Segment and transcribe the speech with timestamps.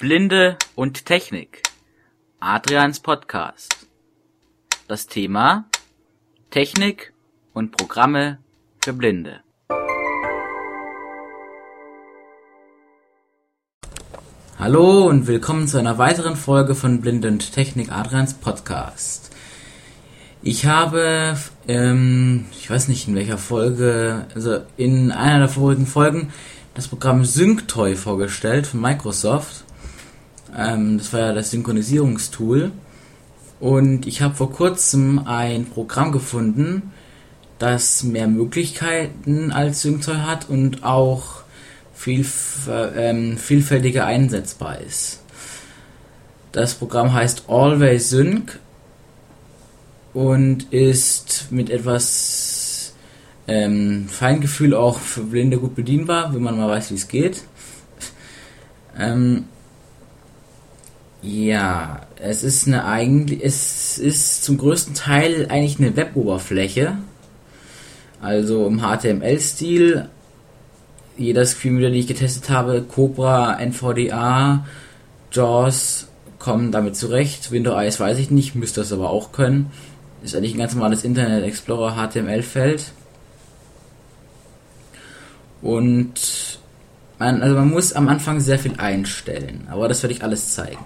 [0.00, 1.62] Blinde und Technik.
[2.38, 3.88] Adrians Podcast.
[4.86, 5.64] Das Thema
[6.50, 7.12] Technik
[7.52, 8.38] und Programme
[8.80, 9.40] für Blinde.
[14.56, 19.32] Hallo und willkommen zu einer weiteren Folge von Blinde und Technik Adrians Podcast.
[20.42, 21.36] Ich habe,
[21.66, 26.32] ähm, ich weiß nicht in welcher Folge, also in einer der vorigen Folgen
[26.74, 29.64] das Programm SyncToy vorgestellt von Microsoft.
[30.56, 32.72] Ähm, das war ja das Synchronisierungstool.
[33.60, 36.92] Und ich habe vor kurzem ein Programm gefunden,
[37.58, 41.42] das mehr Möglichkeiten als SyncToy hat und auch
[41.92, 42.24] viel,
[42.68, 45.20] ähm, vielfältiger einsetzbar ist.
[46.52, 48.60] Das Programm heißt Always Sync
[50.14, 52.94] und ist mit etwas
[53.48, 57.42] ähm, Feingefühl auch für Blinde gut bedienbar, wenn man mal weiß, wie es geht.
[58.96, 59.44] Ähm,
[61.22, 66.96] ja, es ist eine eigentlich, es ist zum größten Teil eigentlich eine Web-Oberfläche.
[68.20, 70.08] Also im HTML-Stil.
[71.16, 74.64] Jeder Screenreader, die ich getestet habe, Cobra, NVDA,
[75.32, 76.06] JAWS,
[76.38, 77.50] kommen damit zurecht.
[77.50, 79.72] Windows weiß ich nicht, müsste das aber auch können.
[80.22, 82.92] Ist eigentlich ein ganz normales Internet Explorer HTML-Feld.
[85.62, 86.60] Und
[87.18, 90.84] man, also man muss am Anfang sehr viel einstellen, aber das werde ich alles zeigen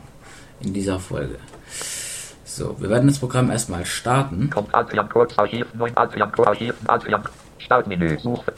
[0.64, 1.36] in dieser Folge.
[2.44, 4.50] So, wir werden das Programm erstmal starten.
[4.50, 7.22] Kommt Adrian Kurz Archiv 9 Adrian Kurz Archiv Adrian
[7.58, 8.52] Startmenü Suche.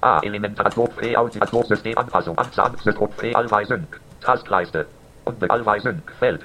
[0.00, 4.86] A Elementar Top P Audio System Anpassung Anzahl Top P Always Sync Taskleiste
[5.24, 6.44] und Always Sync Feld.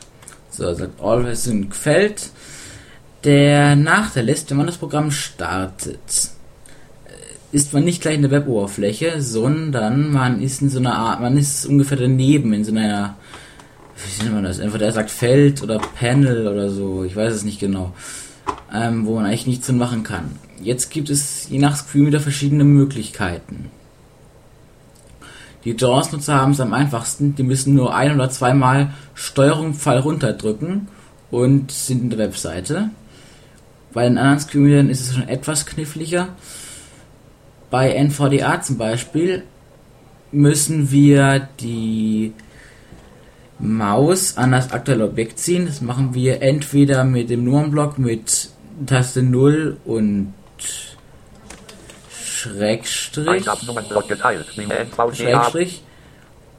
[0.50, 2.32] So, sagt Always Sync Feld.
[3.24, 6.32] Der Nachteil ist, wenn man das Programm startet,
[7.52, 11.38] ist man nicht gleich in der Web-Oberfläche, sondern man ist in so einer Art, man
[11.38, 13.16] ist ungefähr daneben in so einer
[14.06, 14.60] wie nennt man das?
[14.60, 17.94] Entweder er sagt Feld oder Panel oder so, ich weiß es nicht genau.
[18.74, 20.36] Ähm, wo man eigentlich nichts zu machen kann.
[20.62, 23.72] Jetzt gibt es je nach Screen wieder verschiedene Möglichkeiten.
[25.66, 30.88] Die JAWS-Nutzer haben es am einfachsten, die müssen nur ein- oder zweimal Steuerung Pfeil runterdrücken
[31.32, 32.90] und sind in der Webseite.
[33.92, 36.30] Bei den anderen Screenreadern ist es schon etwas kniffliger.
[37.70, 39.44] Bei NVDA zum Beispiel
[40.32, 42.34] müssen wir die
[43.60, 45.66] Maus an das aktuelle Objekt ziehen.
[45.66, 48.50] Das machen wir entweder mit dem Nummernblock mit
[48.86, 50.34] Taste 0 und
[52.10, 53.46] Schrägstrich,
[55.14, 55.84] Schrägstrich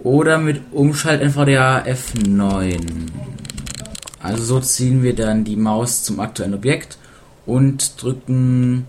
[0.01, 2.79] oder mit Umschalt NVDA F9.
[4.23, 6.99] Also so ziehen wir dann die Maus zum aktuellen Objekt
[7.47, 8.87] und drücken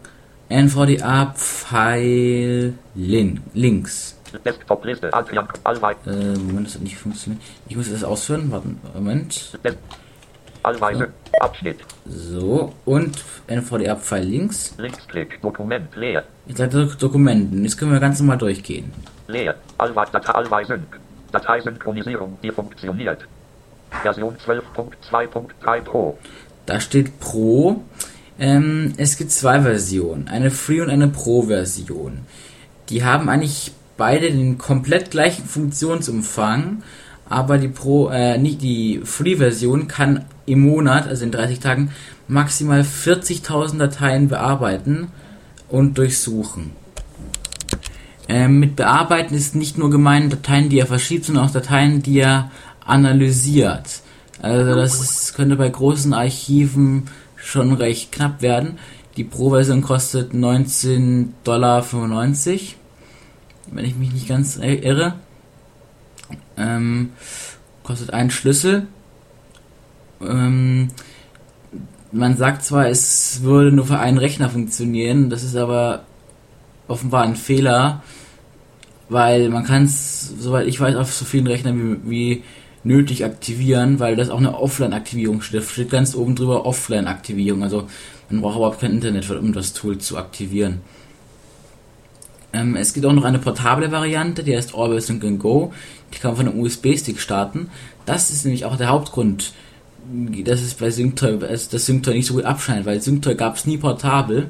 [0.49, 4.17] NVDA Pfeil lin links.
[4.39, 5.95] Desktop-Liste, Allweil.
[6.05, 7.41] Äh, Moment, das hat nicht funktioniert.
[7.67, 8.51] Ich muss das ausführen.
[8.51, 9.57] Warten, Moment.
[10.63, 11.05] Allweil, so.
[11.39, 11.79] Abschnitt.
[12.05, 14.75] So, und NVDA-Pfeil links.
[14.77, 16.23] Linksklick, Dokument, leer.
[16.45, 17.63] Jetzt seid ihr Dokumenten.
[17.63, 18.91] Jetzt können wir ganz normal durchgehen.
[19.27, 19.55] Leer.
[19.77, 20.43] Allweil, Datei.
[21.31, 23.25] Dateisynchronisierung, die funktioniert.
[24.03, 26.17] Version 12.2.3 Pro.
[26.65, 27.83] Da steht Pro.
[28.39, 30.27] Ähm, es gibt zwei Versionen.
[30.27, 32.19] Eine Free- und eine Pro-Version.
[32.89, 36.83] Die haben eigentlich beide den komplett gleichen Funktionsumfang,
[37.29, 41.91] aber die Pro, äh, nicht die Free-Version kann im Monat, also in 30 Tagen,
[42.27, 45.07] maximal 40.000 Dateien bearbeiten
[45.69, 46.71] und durchsuchen.
[48.27, 52.19] Ähm, mit bearbeiten ist nicht nur gemeint Dateien, die er verschiebt, sondern auch Dateien, die
[52.19, 52.51] er
[52.85, 54.01] analysiert.
[54.41, 57.03] Also das könnte bei großen Archiven
[57.35, 58.79] schon recht knapp werden.
[59.17, 61.83] Die Pro-Version kostet 19,95 Dollar
[63.71, 65.15] wenn ich mich nicht ganz irre.
[66.57, 67.11] Ähm,
[67.83, 68.87] kostet einen Schlüssel.
[70.21, 70.89] Ähm,
[72.11, 76.03] man sagt zwar, es würde nur für einen Rechner funktionieren, das ist aber
[76.87, 78.03] offenbar ein Fehler,
[79.09, 82.43] weil man kann es, soweit ich weiß, auf so vielen Rechnern wie, wie
[82.83, 85.63] nötig aktivieren, weil das auch eine Offline-Aktivierung steht.
[85.63, 87.63] Steht ganz oben drüber Offline-Aktivierung.
[87.63, 87.87] Also
[88.29, 90.81] man braucht überhaupt kein Internet, um das Tool zu aktivieren.
[92.53, 95.73] Ähm, es gibt auch noch eine portable Variante, die heißt Always Sync Go.
[96.13, 97.69] Die kann man von einem USB-Stick starten.
[98.05, 99.53] Das ist nämlich auch der Hauptgrund,
[100.43, 103.77] dass es bei SyncToy, dass SyncToy nicht so gut abschneidet, weil SyncToy gab es nie
[103.77, 104.49] portabel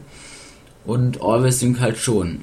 [0.85, 2.41] und Always Sync halt schon.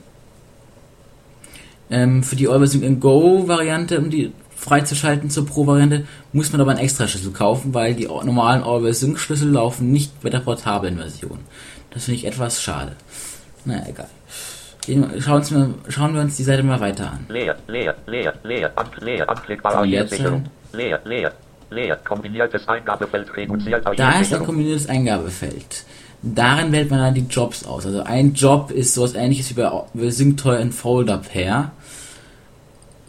[1.91, 6.73] Ähm, für die Always Sync Go Variante, um die freizuschalten zur Pro-Variante, muss man aber
[6.73, 10.97] einen extra Schlüssel kaufen, weil die normalen Always Sync Schlüssel laufen nicht bei der portablen
[10.97, 11.39] Version.
[11.91, 12.97] Das finde ich etwas schade.
[13.65, 14.09] Naja, egal.
[14.87, 17.27] Gehen- Schauen, mal, schauen wir uns die Seite mal weiter an.
[17.29, 20.07] Leer, leer, leer, leer, an, leer, anklickbare Kann leer.
[20.73, 21.33] Leer,
[21.71, 25.85] leer, kombiniertes Eingabefeld reduziert Da ist ein kombiniertes Eingabefeld.
[26.23, 27.87] Darin wählt man dann die Jobs aus.
[27.87, 31.71] Also ein Job ist sowas ähnliches wie bei, bei SyncToy ein Folder Pair.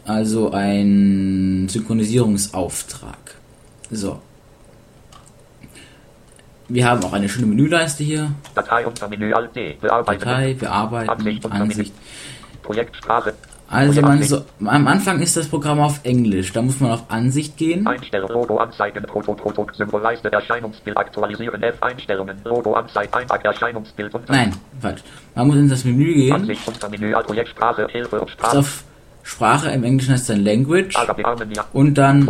[0.04, 3.34] Also ein Synchronisierungsauftrag.
[3.90, 4.20] So.
[6.72, 8.30] Wir haben auch eine schöne Menüleiste hier.
[8.54, 9.76] Datei unter Menü Alt D.
[9.80, 10.20] Bearbeiten.
[10.24, 11.92] Datei, bearbeiten, Ansicht unter Ansicht.
[12.62, 13.34] Projektsprache.
[13.68, 16.52] Also man so, am Anfang ist das Programm auf Englisch.
[16.52, 17.86] Da muss man auf Ansicht gehen.
[17.88, 24.28] Einstellung, Logo anzeigen, Proto, Proto, Symbolleiste, Erscheinungsbild aktualisieren, F, Einstellungen, Logo anzeigen, Eintrag, Erscheinungsbild und
[24.28, 25.02] Nein, falsch.
[25.34, 26.34] Man muss in das Menü gehen.
[26.34, 28.58] Ansicht unter Menü Projektsprache, Hilfe und Ist Sprache.
[28.58, 28.84] auf
[29.24, 30.96] Sprache im Englischen heißt dann Language.
[31.72, 32.28] Und dann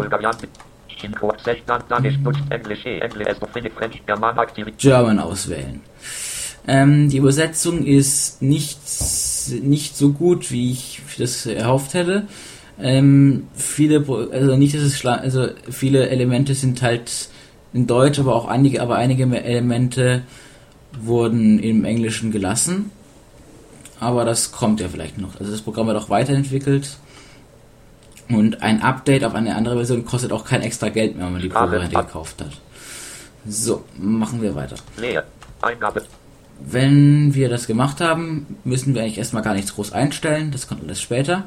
[4.79, 5.81] German, auswählen.
[6.67, 8.79] Ähm, die Übersetzung ist nicht,
[9.63, 12.27] nicht so gut, wie ich das erhofft hätte.
[12.79, 17.29] Ähm, viele, also nicht, dass es also viele Elemente sind halt
[17.73, 20.23] in Deutsch, aber auch einige, aber einige Elemente
[21.01, 22.91] wurden im Englischen gelassen.
[24.01, 25.39] Aber das kommt ja vielleicht noch.
[25.39, 26.97] Also das Programm wird auch weiterentwickelt.
[28.31, 31.43] Und ein Update auf eine andere Version kostet auch kein extra Geld mehr, wenn man
[31.43, 32.07] die Sprache, Probe ab.
[32.07, 32.53] gekauft hat.
[33.47, 34.77] So, machen wir weiter.
[34.97, 35.25] Leer.
[35.63, 36.03] Eingabe.
[36.63, 40.83] Wenn wir das gemacht haben, müssen wir eigentlich erstmal gar nichts groß einstellen, das kommt
[40.83, 41.45] alles später,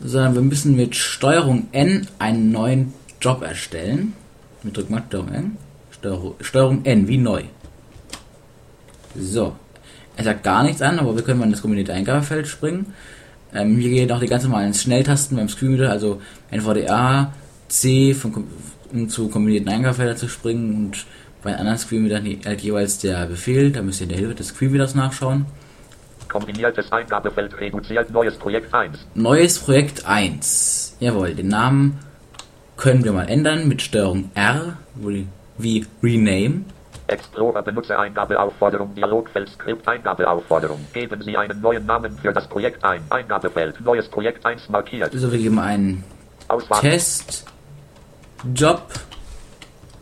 [0.00, 4.12] sondern wir müssen mit Steuerung N einen neuen Job erstellen.
[4.62, 5.56] Wir drücken mal Steuerung N.
[5.90, 7.42] Steuerung, Steuerung N, wie neu.
[9.16, 9.56] So.
[10.16, 12.94] Er sagt gar nichts an, aber wir können mal in das kombinierte Eingabefeld springen.
[13.54, 17.32] Ähm, hier gehen auch die ganz normalen Schnelltasten beim Screenreader, also NVDA,
[17.68, 18.46] C, von,
[18.92, 21.06] um zu kombinierten Eingabefeldern zu springen und
[21.42, 24.94] bei anderen Screenreadern halt jeweils der Befehl, da müsst ihr in der Hilfe des Screenreaders
[24.94, 25.46] nachschauen.
[26.28, 28.98] Kombiniertes Eingabefeld reduziert neues Projekt 1.
[29.14, 30.96] Neues Projekt 1.
[31.00, 31.98] Jawohl, den Namen
[32.76, 34.76] können wir mal ändern mit Steuerung R,
[35.56, 36.64] wie Rename.
[37.08, 40.78] Explorer Benutzereingabeaufforderung Dialogfeld Skript Eingabeaufforderung.
[40.92, 43.02] Geben Sie einen neuen Namen für das Projekt ein.
[43.10, 45.12] Eingabefeld Neues Projekt 1 markiert.
[45.12, 46.04] Also wir geben einen
[46.48, 47.46] Auswahl Test,
[48.54, 48.82] Job,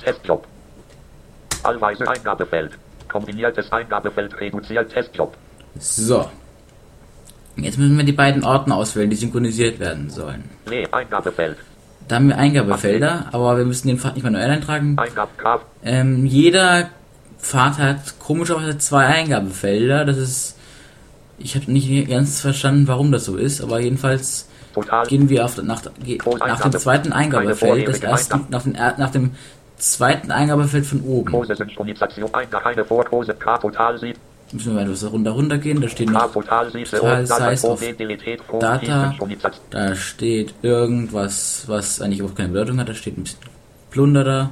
[0.03, 0.47] Testjob.
[1.63, 2.73] Allweise Eingabefeld.
[3.09, 5.37] Kombiniertes Eingabefeld reduziert Testjob.
[5.79, 6.29] so.
[7.57, 10.45] Jetzt müssen wir die beiden Ordner auswählen, die synchronisiert werden sollen.
[10.67, 11.57] Leer Eingabefeld.
[12.09, 14.97] Da haben wir Eingabefelder, aber wir müssen den Pfad nicht manuell eintragen.
[15.85, 16.91] Ähm, jeder
[17.41, 20.05] Pfad hat komischerweise zwei Eingabefelder.
[20.05, 20.57] Das ist.
[21.39, 24.49] Ich habe nicht ganz verstanden, warum das so ist, aber jedenfalls
[25.09, 25.83] gehen wir auf, nach,
[26.47, 28.65] nach dem zweiten Eingabefeld, das erste, nach,
[28.99, 29.33] nach dem
[29.77, 31.33] zweiten Eingabefeld von oben.
[34.53, 36.33] Müssen wir etwas runter runtergehen, da steht noch,
[37.27, 37.81] Size of.
[38.61, 39.15] Data.
[39.71, 43.41] Da steht irgendwas, was eigentlich überhaupt keine Bedeutung hat, da steht ein bisschen
[43.91, 44.51] Plunder da.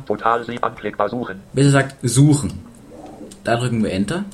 [1.53, 2.65] Besser sagt, suchen.
[3.45, 4.25] Da drücken wir Enter.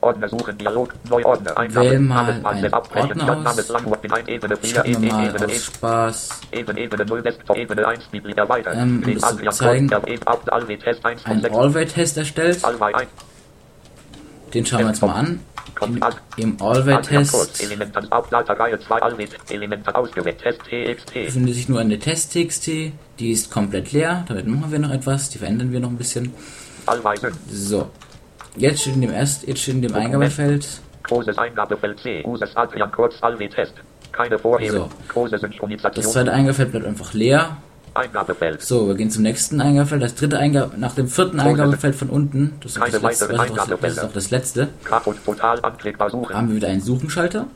[0.00, 3.68] Ordner suchen, Dialog, Neuordner, Wähl mal einen Ordner aus.
[3.68, 7.86] Langwort in ein, Ebene 4, Schauen wir mal aus Spaß Ebene, Ebene 0, Desktop, Ebene
[7.88, 8.76] 1, Bibli, erweitert.
[8.76, 12.16] Ähm, um das zu zeigen, Code, Ebene, Ab, Alwe, Test 1 von einen 6, Allway-Test
[12.18, 12.64] erstellt.
[14.56, 15.40] Alwe 1, Den schauen wir uns mal an.
[15.66, 21.54] Im, Kontakt, im Allway-Test Elemente, Ab, Data, Reihe 2, Alwe, Elemente ausgewählt, Test, TXT, befindet
[21.54, 22.66] sich nur eine Test.txt.
[23.18, 24.24] Die ist komplett leer.
[24.28, 25.28] Damit machen wir noch etwas.
[25.30, 26.32] Die verändern wir noch ein bisschen.
[27.50, 27.90] So.
[28.56, 30.66] Jetzt steht in dem erst, jetzt steht in dem Eingabefeld.
[31.02, 33.74] großes Eingabefeld C, Uses, Adrian, kurz, Alwe, Test,
[34.12, 34.90] keine Vorheben, So.
[35.94, 37.58] Das zweite Eingabefeld bleibt einfach leer.
[37.96, 40.02] Eingabefeld, So, wir gehen zum nächsten Eingabefeld.
[40.02, 42.54] Das dritte Eingabe, nach dem vierten Eingabefeld von unten.
[42.60, 44.68] Das ist, das, letzte, das, ist das, ist auch das letzte.
[44.90, 47.46] Haben wir wieder einen Suchenschalter.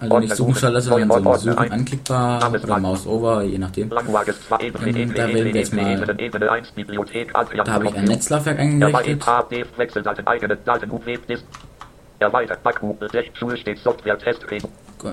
[0.00, 1.08] Also nicht Suchenschalter, suchen.
[1.08, 2.78] sondern so ein Suchen anklickbar oder.
[2.78, 3.90] Mouse over, je nachdem.
[3.90, 7.72] Langwages 2 Ebene, Ebene, da wählen wir jetzt mal- Ebene, Ebene 1, Bibliothek, Adrian, Da
[7.72, 8.04] habe ich ein.
[8.04, 9.26] Netzlaufwerk Er eingerichtet.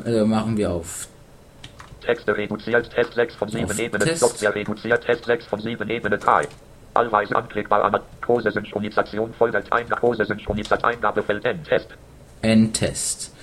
[0.06, 1.08] Äh, machen wir auf
[2.06, 4.20] Texte reduziert, Test 6 von 7 Auf Ebene, Test.
[4.20, 6.48] Software reduziert, Test 6 von 7 Ebene 3.
[6.94, 11.90] Allweise anklickbar, an große Synchronisation, folgert ein, große Synchronisation, Eingabefeld, N, Test.
[12.42, 13.34] N-Test.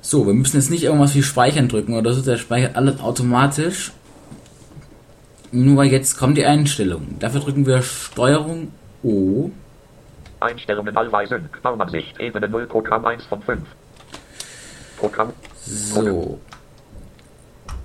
[0.00, 3.92] So, wir müssen jetzt nicht irgendwas wie Speichern drücken oder so, der speichert alles automatisch.
[5.50, 7.16] Nur jetzt kommt die Einstellung.
[7.18, 8.72] Dafür drücken wir Steuerung
[9.02, 9.50] O.
[10.38, 13.62] Einstellungen, Allweise, Baumansicht, Ebene 0, Programm 1 von 5.
[14.98, 15.32] Programm,
[15.64, 16.38] So.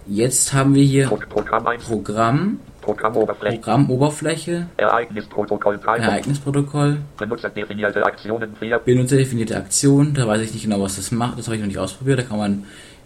[0.08, 2.60] Jetzt haben wir hier Pro Programm 1, Programm.
[2.81, 3.58] Programmoberfläche.
[3.58, 5.79] Programmoberfläche, Ereignisprotokoll.
[5.86, 8.79] Ereignisprotokoll, Benutzerdefinierte Aktionen 4.
[8.79, 11.77] benutzerdefinierte Aktion, da weiß ich nicht genau, was das macht, das habe ich noch nicht
[11.77, 12.65] ausprobiert, da kann man,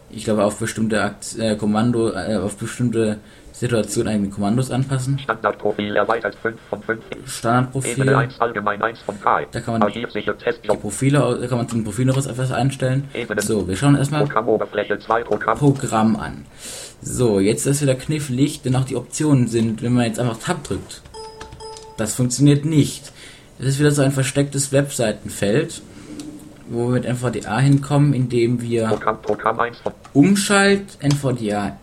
[0.10, 3.20] ich glaube, auf bestimmte Akt, äh, Kommando, äh, auf bestimmte
[3.58, 5.18] Situationen eigene Kommandos anpassen.
[5.18, 7.02] Standardprofil erweitert 5 von 5.
[7.10, 9.48] Ebene Standardprofil, 1 allgemein 1 von 3.
[9.50, 10.06] Da kann man- die.
[10.82, 13.08] Profile, da kann man zum Profil noch etwas einstellen.
[13.14, 13.42] Ebene.
[13.42, 15.58] So, wir schauen erstmal Programmoberfläche 2 Programm.
[15.58, 16.46] Programm an.
[17.02, 20.64] So, jetzt ist wieder knifflig, denn auch die Optionen sind, wenn man jetzt einfach Tab
[20.66, 21.02] drückt.
[21.98, 23.14] Das funktioniert nicht.
[23.58, 25.82] Es ist wieder so ein verstecktes Webseitenfeld,
[26.68, 31.78] wo wir mit NVDA hinkommen, indem wir Programm, Programm 1 von Umschalt NVDA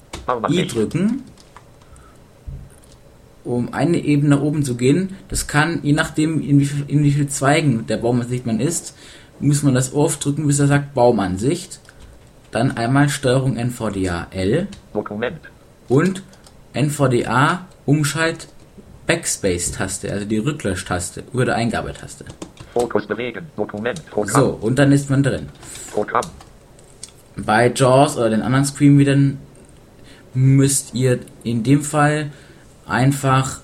[0.50, 1.22] I drücken,
[3.44, 5.16] um eine Ebene nach oben zu gehen.
[5.28, 8.96] Das kann, je nachdem, in wie, viel, in wie viel Zweigen der Baumansicht man ist,
[9.40, 11.80] muss man das oft drücken, bis er sagt Baumansicht.
[12.50, 15.40] Dann einmal Steuerung NVDA L Dokument.
[15.88, 16.22] und
[16.74, 18.48] NVDA Umschalt
[19.06, 22.24] Backspace-Taste, also die Rücklösch-Taste über der Eingabetaste.
[22.72, 23.46] Fokus bewegen.
[23.56, 24.04] Dokument.
[24.10, 24.40] Programm.
[24.40, 25.48] So, und dann ist man drin.
[25.92, 26.22] Programm.
[27.36, 29.38] Bei JAWS oder den anderen Screenreadern
[30.34, 32.30] müsst ihr in dem Fall
[32.86, 33.60] einfach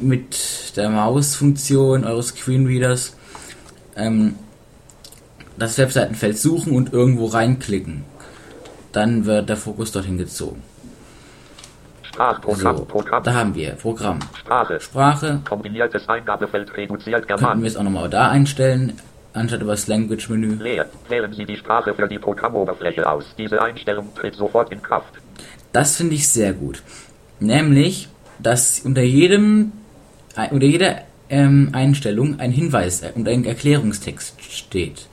[0.00, 3.16] mit der Mausfunktion eures Screenreaders
[3.96, 4.36] ähm,
[5.58, 8.04] das Webseitenfeld suchen und irgendwo reinklicken.
[8.92, 10.62] Dann wird der Fokus dorthin gezogen.
[12.02, 12.76] Sprachprogramm.
[12.78, 13.22] So, Programm.
[13.22, 14.18] da haben wir Programm.
[14.36, 14.80] Sprache.
[14.80, 17.62] Sprache Kombiniertes Eingabefeld reduziert könnten German.
[17.62, 18.94] wir es auch nochmal da einstellen,
[19.32, 20.58] anstatt über das Language-Menü.
[21.08, 23.24] Wählen Sie die Sprache für die Programmoberfläche aus.
[23.38, 25.14] Diese Einstellung tritt sofort in Kraft.
[25.72, 26.82] Das finde ich sehr gut.
[27.38, 28.08] Nämlich,
[28.42, 29.72] dass unter jedem,
[30.36, 35.06] äh, unter jeder ähm, Einstellung ein Hinweis äh, und ein Erklärungstext steht.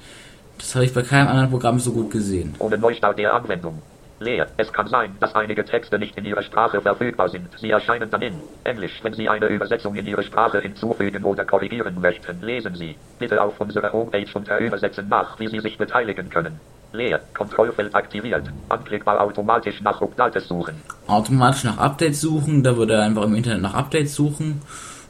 [0.58, 2.56] Das habe ich bei keinem anderen Programm so gut gesehen.
[2.60, 3.82] Ohne Neustart der Anwendung.
[4.20, 4.48] Leer.
[4.58, 7.48] Es kann sein, dass einige Texte nicht in Ihrer Sprache verfügbar sind.
[7.60, 9.00] Sie erscheinen dann in Englisch.
[9.04, 13.62] Wenn Sie eine Übersetzung in Ihre Sprache hinzufügen oder korrigieren möchten, lesen Sie bitte auf
[13.62, 16.60] unserer Homepage unter Übersetzen nach, wie Sie sich beteiligen können.
[16.94, 17.20] Leer.
[17.34, 18.48] Kontrollfeld aktiviert.
[18.70, 20.76] Anklickbar automatisch nach Updates suchen.
[21.08, 24.62] Automatisch nach Updates suchen, da würde er einfach im Internet nach Updates suchen.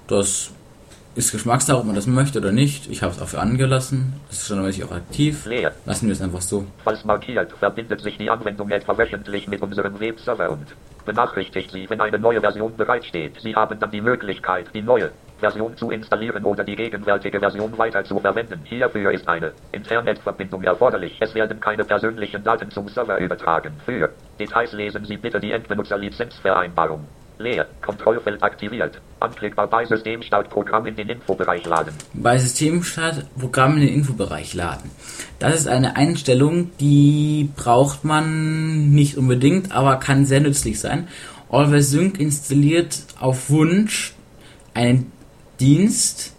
[0.08, 0.52] Das
[1.16, 2.90] ist Geschmackssache, ob man das möchte oder nicht.
[2.90, 4.14] Ich habe es dafür angelassen.
[4.28, 5.46] Das ist standardmäßig auch aktiv.
[5.46, 5.74] Leer.
[5.86, 6.66] Lassen wir es einfach so.
[6.84, 10.68] Falls markiert, verbindet sich die Anwendung etwa wöchentlich mit unserem Webserver und
[11.06, 13.40] benachrichtigt Sie, wenn eine neue Version bereitsteht.
[13.42, 18.04] Sie haben dann die Möglichkeit, die neue Version zu installieren oder die gegenwärtige Version weiter
[18.04, 18.62] zu verwenden.
[18.64, 21.18] Hierfür ist eine Internetverbindung erforderlich.
[21.20, 23.74] Es werden keine persönlichen Daten zum Server übertragen.
[23.86, 27.06] Für Details lesen Sie bitte die Endbenutzerlizenzvereinbarung.
[27.40, 27.68] Leer.
[27.82, 29.00] Kontrollfeld aktiviert.
[29.20, 31.94] Anklickbar bei Systemstart Programm in den Infobereich laden.
[32.14, 34.90] bei Systemstart Programm in den Infobereich laden.
[35.38, 41.08] Das ist eine Einstellung, die braucht man nicht unbedingt, aber kann sehr nützlich sein.
[41.50, 44.16] Always Sync installiert auf Wunsch
[44.74, 45.12] einen
[45.60, 46.34] Dienst,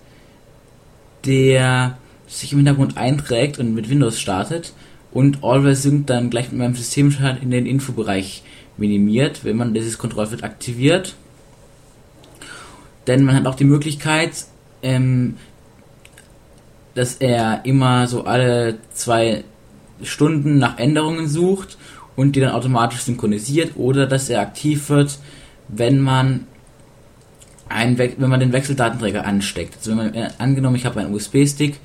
[1.24, 4.72] der sich im Hintergrund einträgt und mit Windows startet
[5.12, 8.42] und Always Sync dann gleich mit meinem Systemstart in den Infobereich
[8.76, 11.14] minimiert, wenn man dieses Kontrollfeld aktiviert.
[13.06, 14.44] Denn man hat auch die Möglichkeit,
[14.82, 15.36] ähm,
[16.94, 19.44] dass er immer so alle zwei
[20.02, 21.78] Stunden nach Änderungen sucht
[22.16, 25.18] und die dann automatisch synchronisiert oder dass er aktiv wird,
[25.68, 26.46] wenn man
[27.68, 29.76] ein We wenn man den Wechseldatenträger ansteckt.
[29.76, 31.78] Also wenn man äh, angenommen, ich habe einen USB-Stick,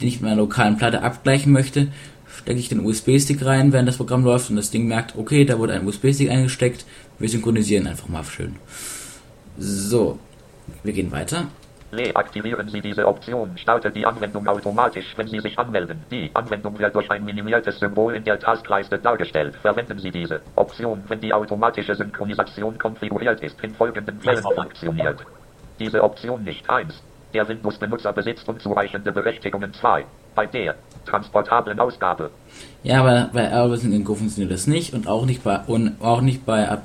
[0.00, 1.88] den ich mit meiner lokalen Platte abgleichen möchte,
[2.26, 5.58] stecke ich den USB-Stick rein, während das Programm läuft und das Ding merkt, okay, da
[5.58, 6.84] wurde ein USB-Stick eingesteckt,
[7.18, 8.56] wir synchronisieren einfach mal schön.
[9.58, 10.18] So,
[10.82, 11.48] wir gehen weiter.
[11.96, 15.98] Le aktivieren Sie diese Option, startet die Anwendung automatisch, wenn Sie sich anmelden.
[16.10, 19.56] Die Anwendung wird durch ein minimiertes Symbol in der Taskleiste dargestellt.
[19.62, 25.24] Verwenden Sie diese Option, wenn die automatische Synchronisation konfiguriert ist, in folgenden Fällen funktioniert.
[25.80, 27.02] Diese Option nicht 1.
[27.32, 30.04] Der Windows-Benutzer besitzt unzureichende Berechtigungen 2.
[30.34, 30.74] Bei der
[31.06, 32.30] transportablen Ausgabe
[32.82, 36.20] Ja, aber bei Always in Go funktioniert das nicht und auch nicht bei und auch
[36.20, 36.78] nicht bei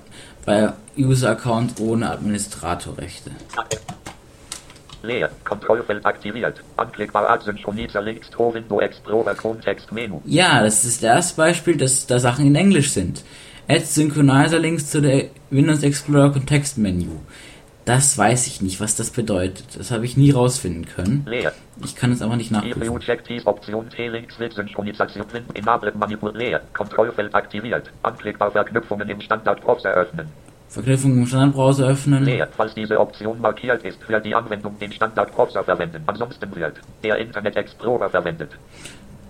[0.46, 3.32] bei User Account ohne Administratorrechte.
[5.04, 5.30] Leer.
[5.44, 6.62] Kontrollfeld aktiviert.
[6.78, 10.18] Anklickbar Asynchronizer links to Window Explorer Kontextmenü.
[10.26, 13.24] Ja, das ist das Beispiel, dass da Sachen in Englisch sind.
[13.68, 17.08] Add Synchronizer Links zu der Windows Explorer Kontextmenü.
[17.86, 19.66] Das weiß ich nicht, was das bedeutet.
[19.78, 21.26] Das habe ich nie rausfinden können.
[21.26, 21.52] Leer.
[21.84, 23.00] Ich kann es aber nicht nachprüfen.
[23.00, 26.62] checkt dies Option T-Links mit Synchronisation Wind Enable Manipulär.
[26.74, 27.92] Kontrollfeld aktiviert.
[28.04, 30.28] Anklickbar Verknüpfungen im Standardbrowser öffnen.
[30.72, 32.24] Verknüpfung im Standardbrowser öffnen.
[32.24, 32.48] Leer.
[32.56, 36.02] Falls diese Option markiert ist, wird die Anwendung den Standardbrowser verwenden.
[36.06, 38.52] Ansonsten wird der Internet Explorer verwendet.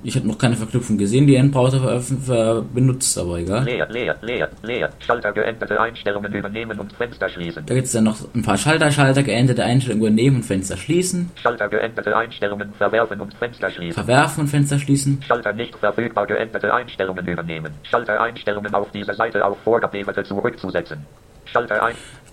[0.04, 3.64] Ich habe noch keine Verknüpfung gesehen, die ein Browser veröffent- ver benutzt, aber egal.
[3.66, 4.90] Leer, leer, leer, leer.
[5.00, 7.64] Schalter geänderte Einstellungen übernehmen und Fenster schließen.
[7.68, 11.30] Da gibt es dann noch ein paar Schalter, Schalter, geänderte Einstellungen übernehmen und Fenster schließen.
[11.36, 13.94] Schalter geänderte Einstellungen verwerfen und Fenster schließen.
[13.94, 15.22] Verwerfen und Fenster schließen.
[15.28, 17.72] Schalter nicht verfügbar geänderte Einstellungen übernehmen.
[17.84, 21.06] Schalter Einstellungen auf dieser Seite auf Vorgabewerte zurückzusetzen.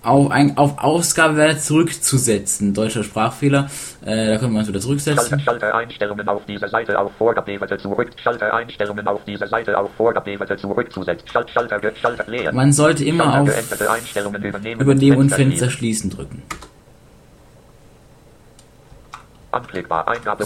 [0.02, 2.72] Auf, ein, auf Ausgabewert zurückzusetzen.
[2.72, 3.68] Deutscher Sprachfehler.
[4.04, 5.40] Äh, da können wir uns wieder zurücksetzen.
[5.40, 8.10] Schalter Einstellungen auf dieser Seite auf Vorgabewerte zurück.
[8.22, 11.28] Schalter Einstellungen auf dieser Seite auf Vorgabewerte zurückzusetzen.
[11.28, 12.52] Schalt, Schalter, Schalter leer.
[12.52, 15.30] Man sollte immer Schalter auf übernehmen, Übernehmen und.
[15.30, 16.42] Fenster schließen drücken.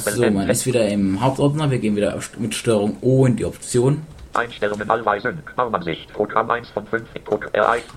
[0.05, 1.71] So, man ist wieder im Hauptordner.
[1.71, 4.07] Wir gehen wieder mit Steuerung O in die Option.
[4.35, 5.35] Einstellungen allweise.
[5.57, 6.13] Baumansicht.
[6.13, 7.05] Programm 1 von 5.
[7.25, 7.51] Programm,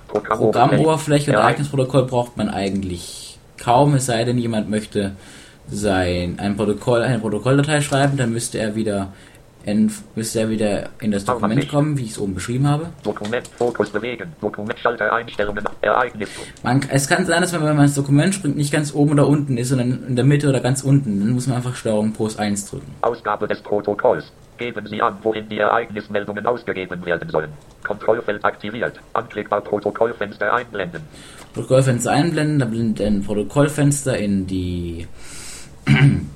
[0.08, 5.16] Programmoberfläche und Ereign- Ereignisprotokoll braucht man eigentlich kaum, es sei denn, jemand möchte
[5.70, 9.14] sein ein Protokoll, eine Protokolldatei schreiben, dann müsste er wieder
[9.66, 12.88] in, müsste er wieder in das Dokument kommen, wie ich es oben beschrieben habe.
[13.04, 13.48] Dokument.
[13.58, 14.32] Fokus bewegen.
[14.40, 14.78] Dokument.
[14.78, 15.66] Schalter Einstellungen.
[15.82, 16.30] Ereignis.
[16.62, 19.28] Man, es kann sein, dass man, wenn man ins Dokument springt, nicht ganz oben oder
[19.28, 21.20] unten ist, sondern in der Mitte oder ganz unten.
[21.20, 22.94] Dann muss man einfach Steuerung Plus 1 drücken.
[23.02, 24.32] Ausgabe des Protokolls.
[24.58, 27.52] Geben Sie an, wohin die Ereignismeldungen ausgegeben werden sollen.
[27.84, 29.00] Kontrollfeld aktiviert.
[29.14, 31.02] Anklickbar Protokollfenster einblenden.
[31.54, 35.08] Protokollfenster einblenden, dann blendet ein Protokollfenster in die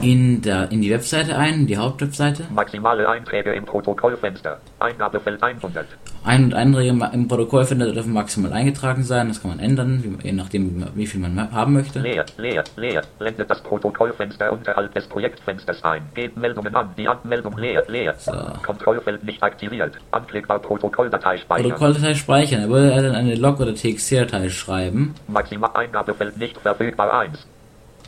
[0.00, 2.44] in der in die Webseite ein, die Hauptwebseite.
[2.50, 4.58] Maximale Einträge im Protokollfenster.
[4.78, 5.86] Eingabefeld 100.
[6.24, 10.32] Ein- und Einträge im Protokollfenster dürfen maximal eingetragen sein, das kann man ändern, wie, je
[10.32, 12.00] nachdem wie viel man haben möchte.
[12.00, 13.02] Leer, leer, leer.
[13.18, 16.02] Blendet das Protokollfenster unterhalb des Projektfensters ein.
[16.14, 16.90] Gebt Meldungen an.
[16.98, 18.14] Die Anmeldung leer, leer.
[18.18, 18.32] So.
[18.64, 19.94] Kontrollfeld nicht aktiviert.
[20.10, 21.70] Anklickbar Protokolldatei speichern.
[21.70, 25.14] Protokolldatei speichern, er würde dann eine Log- oder TXT-Datei schreiben.
[25.28, 27.46] Maximal Eingabefeld nicht verfügbar 1.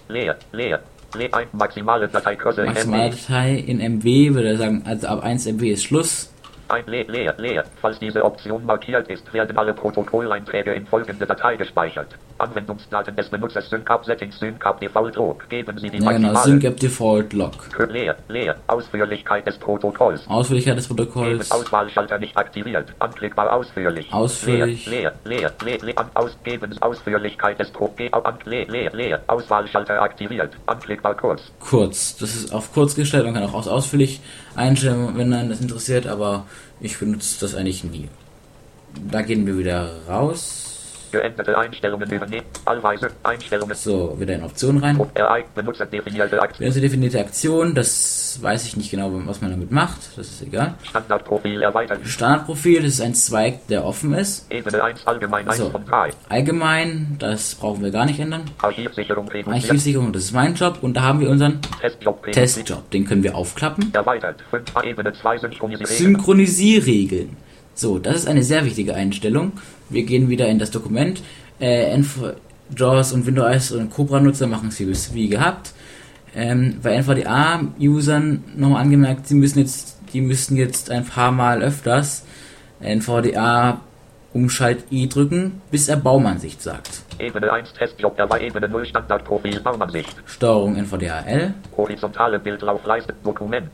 [0.09, 0.81] Leer, leer.
[1.15, 3.11] Ein maximale.
[3.11, 6.31] Datei in MB würde er sagen, also ab 1 MB ist Schluss.
[6.69, 7.65] Ein leer, leer, leer.
[7.81, 12.09] Falls diese Option markiert ist, werden alle Protokolleinträge in folgende Datei gespeichert.
[12.37, 15.49] Anwendungsdaten des Benutzers SyncApp Settings SyncApp Default Log.
[15.49, 16.45] Geben Sie die Ja genau, maximale.
[16.61, 17.53] SyncApp Default Log.
[17.91, 18.57] Leer, leer.
[18.67, 20.29] Ausführlichkeit des Protokolls.
[20.29, 21.51] Ausführlichkeit des Protokolls.
[21.51, 22.93] Auswahlschalter nicht aktiviert.
[22.99, 24.13] Anklickbar ausführlich.
[24.13, 24.87] Ausführlich.
[24.87, 29.21] Leer, leer, leer, leer, an, ausgeben, Ausführlichkeit des Pro, ge- an, leer, leer, leer.
[29.27, 30.53] Auswahlschalter aktiviert.
[30.67, 31.43] Anklickbar kurz.
[31.61, 32.17] Kurz.
[32.19, 34.21] Das ist auf kurz gestellt, man kann auch aus ausführlich
[34.55, 36.47] einstellen, wenn dann das interessiert, aber
[36.81, 38.09] ich benutze das eigentlich nie.
[39.11, 40.68] Da gehen wir wieder raus.
[41.11, 42.45] Geänderte Einstellungen übernehmen.
[42.65, 43.75] Allweise Einstellungen.
[43.75, 45.01] So, wieder in Optionen rein.
[45.55, 46.59] Benutzerdefinierte Aktion.
[46.65, 50.75] Benutzer definierte Aktion, das weiß ich nicht genau, was man damit macht, das ist egal.
[50.83, 52.01] Standardprofil erweitert.
[52.07, 54.51] Standardprofil, das ist ein Zweig, der offen ist.
[54.53, 55.71] Ebene 1 allgemein 1 So.
[55.71, 56.11] von 3.
[56.29, 58.43] Allgemein, das brauchen wir gar nicht ändern.
[58.59, 59.31] Archivsicherung.
[59.47, 62.31] Archivsicherung, das ist mein Job und da haben wir unseren Testjob.
[62.33, 63.91] Testjob, den können wir aufklappen.
[63.93, 64.43] Erweitert.
[64.51, 65.87] 5 Ebene 2 Synchronisierung.
[65.97, 67.37] Synchronisierregeln.
[67.75, 69.53] So, das ist eine sehr wichtige Einstellung.
[69.91, 71.23] Wir gehen wieder in das Dokument.
[71.61, 71.99] Äh,
[72.77, 75.73] JAWS und Windows und Cobra-Nutzer machen es wie, gehabt.
[76.35, 82.25] Ähm, bei NVDA-Usern nochmal angemerkt, sie müssen jetzt, die müssen jetzt ein paar Mal öfters
[82.81, 83.81] NVDA
[84.35, 87.03] Umschalt I drücken, bis er Baumansicht sagt.
[87.19, 88.49] Ebene 1 Testjob erweitert.
[88.49, 90.15] Ebene 0 Standardprofil Baumansicht.
[90.27, 93.15] Steuerung NVDA L, Horizontale Bildlaufleiste.
[93.25, 93.71] Dokument.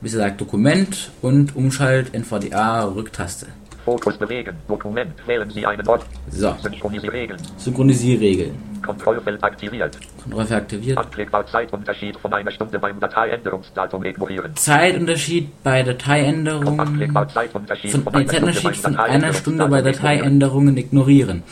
[0.00, 3.48] bis er sagt Dokument und Umschalt NVDA Rücktaste.
[3.88, 4.54] Fokus bewegen.
[4.68, 5.14] Dokument.
[5.26, 6.04] Wählen Sie einen Ort.
[6.30, 7.40] So, Synchronisierregeln.
[7.56, 8.54] Synchronisierregeln.
[8.84, 9.98] Kontrollfeld aktiviert.
[10.22, 10.98] Kontrolle aktiviert.
[10.98, 14.54] Anklickbar Zeitunterschied von einer Stunde beim Dateiänderungsdatum ignorieren.
[14.56, 16.80] Zeitunterschied bei Dateiänderungen.
[16.80, 21.42] Anklickbar Zeitunterschied Von, von einer Stunde Zeitunterschied beim von einer Stunde bei Dateiänderungen ignorieren.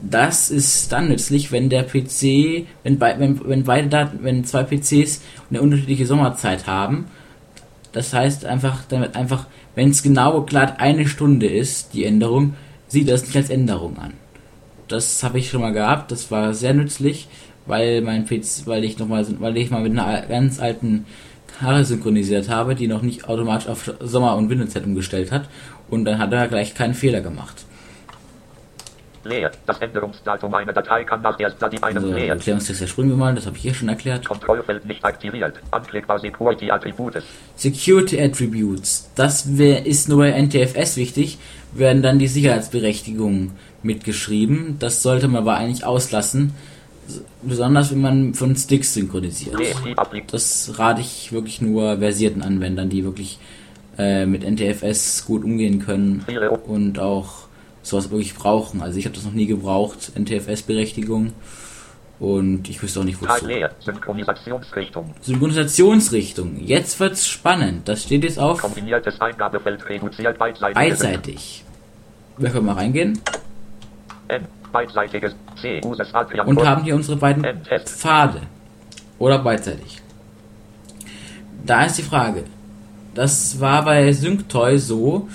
[0.00, 4.62] Das ist dann nützlich, wenn der PC, wenn, bei, wenn, wenn beide Daten, wenn zwei
[4.62, 7.06] PCs eine unterschiedliche Sommerzeit haben.
[7.96, 12.52] Das heißt einfach, damit einfach, wenn es genau glatt eine Stunde ist, die Änderung,
[12.88, 14.12] sieht das nicht als Änderung an.
[14.86, 17.26] Das habe ich schon mal gehabt, das war sehr nützlich,
[17.64, 21.06] weil mein PC, weil ich noch mal, weil ich mal mit einer ganz alten
[21.62, 25.48] Haare synchronisiert habe, die noch nicht automatisch auf Sommer- und Winterzeit umgestellt hat
[25.88, 27.64] und dann hat er gleich keinen Fehler gemacht.
[29.26, 29.50] Leer.
[29.66, 32.28] Das Änderungsdatum einer Datei kann nach erster die einem Also leer.
[32.28, 34.26] Erklärungstext der springen wir mal, das habe ich hier schon erklärt.
[34.26, 35.54] Kontrollfeld nicht aktiviert.
[35.70, 37.24] Anklickbar Security Attributes.
[37.56, 41.38] Security Attributes, das wär, ist nur bei NTFS wichtig,
[41.72, 44.76] werden dann die Sicherheitsberechtigungen mitgeschrieben.
[44.78, 46.54] Das sollte man aber eigentlich auslassen,
[47.42, 49.56] besonders wenn man von Sticks synchronisiert.
[50.30, 53.38] Das rate ich wirklich nur versierten Anwendern, die wirklich
[53.98, 56.24] äh, mit NTFS gut umgehen können
[56.66, 57.45] und auch
[57.86, 58.82] sowas wirklich brauchen.
[58.82, 61.32] Also ich habe das noch nie gebraucht, NTFS-Berechtigung.
[62.18, 63.46] Und ich wüsste auch nicht, wozu.
[63.46, 63.70] leer.
[63.80, 65.14] Synchronisationsrichtung.
[65.20, 66.56] Synchronisationsrichtung.
[66.64, 67.88] Jetzt wird's spannend.
[67.88, 71.64] Das steht jetzt auf Kombiniertes Eingabefeld reduziert beidseitige beidseitig.
[72.38, 73.20] Wir können mal reingehen
[74.28, 74.46] N.
[74.72, 75.80] Beidseitiges C.
[76.12, 77.88] Adrian und haben hier unsere beiden N-Test.
[77.88, 78.42] Pfade.
[79.18, 80.02] Oder beidseitig.
[81.64, 82.44] Da ist die Frage.
[83.14, 85.28] Das war bei SyncToy so.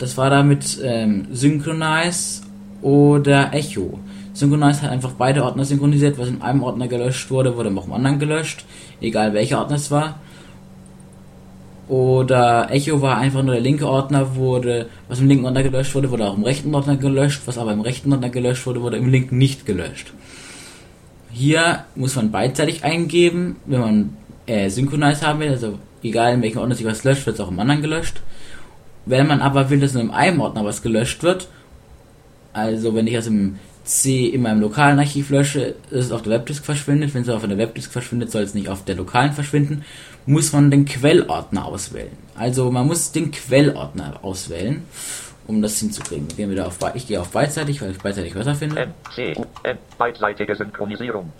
[0.00, 2.40] Das war da mit ähm, Synchronize
[2.80, 4.00] oder Echo.
[4.32, 6.18] Synchronize hat einfach beide Ordner synchronisiert.
[6.18, 8.64] Was in einem Ordner gelöscht wurde, wurde auch im anderen gelöscht.
[9.02, 10.18] Egal welcher Ordner es war.
[11.86, 16.10] Oder Echo war einfach nur der linke Ordner, wurde, was im linken Ordner gelöscht wurde,
[16.10, 17.42] wurde auch im rechten Ordner gelöscht.
[17.44, 20.14] Was aber im rechten Ordner gelöscht wurde, wurde im linken nicht gelöscht.
[21.30, 26.58] Hier muss man beidseitig eingeben, wenn man äh, Synchronize haben will, also egal in welchem
[26.58, 28.22] Ordner sich was löscht, wird es auch im anderen gelöscht.
[29.06, 31.48] Wenn man aber will, dass nur in einem Ordner was gelöscht wird,
[32.52, 36.32] also wenn ich aus dem C in meinem lokalen Archiv lösche, ist es auf der
[36.32, 37.14] Webdisk verschwindet.
[37.14, 39.84] Wenn es auf der Webdisk verschwindet, soll es nicht auf der lokalen verschwinden.
[40.26, 42.16] Muss man den Quellordner auswählen.
[42.36, 44.84] Also man muss den Quellordner auswählen,
[45.46, 46.28] um das hinzukriegen.
[46.28, 48.80] Gehen wir wieder auf, ich gehe auf beidseitig, weil ich beidseitig besser finde.
[48.80, 48.94] N.
[49.14, 49.34] C.
[49.36, 49.44] U.
[49.62, 49.78] N.
[49.98, 51.32] Beidseitige Synchronisierung.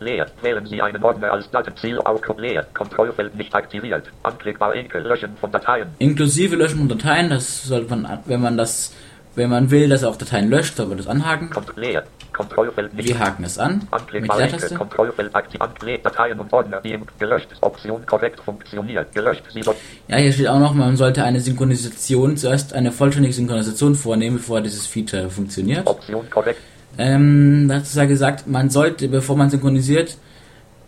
[0.00, 0.26] Leer.
[0.42, 2.66] Wählen Sie einen Ordner als Datenziel auf Leer.
[2.74, 4.04] Kontrollfeld nicht aktiviert.
[4.22, 5.02] Anklickbar Enkel.
[5.02, 5.88] Löschen von Dateien.
[5.98, 8.94] Inklusive Löschen von Dateien, das sollte man, an- wenn man das,
[9.34, 11.50] wenn man will, dass er auch Dateien löscht, soll man das anhaken.
[11.50, 12.04] Kont Leer.
[12.32, 14.60] Kontrollfeld nicht Wir haken es an mit Anklickbar der Enkel.
[14.60, 14.74] Taste.
[14.76, 15.60] Kontrollfeld aktiv.
[15.60, 16.80] Anklick Dateien und Ordner.
[16.80, 17.48] Die gelöscht.
[17.60, 19.12] Option korrekt funktioniert.
[19.12, 19.42] Gelöscht.
[19.52, 19.60] Sie.
[20.08, 24.62] Ja, hier steht auch noch, man sollte eine Synchronisation, zuerst eine vollständige Synchronisation vornehmen, bevor
[24.62, 25.86] dieses Feature funktioniert.
[25.86, 26.60] Option korrekt.
[26.98, 30.18] Ähm, dazu sei gesagt, man sollte, bevor man synchronisiert,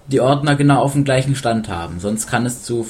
[0.08, 2.86] die Ordner genau auf dem gleichen Stand haben, sonst kann es zu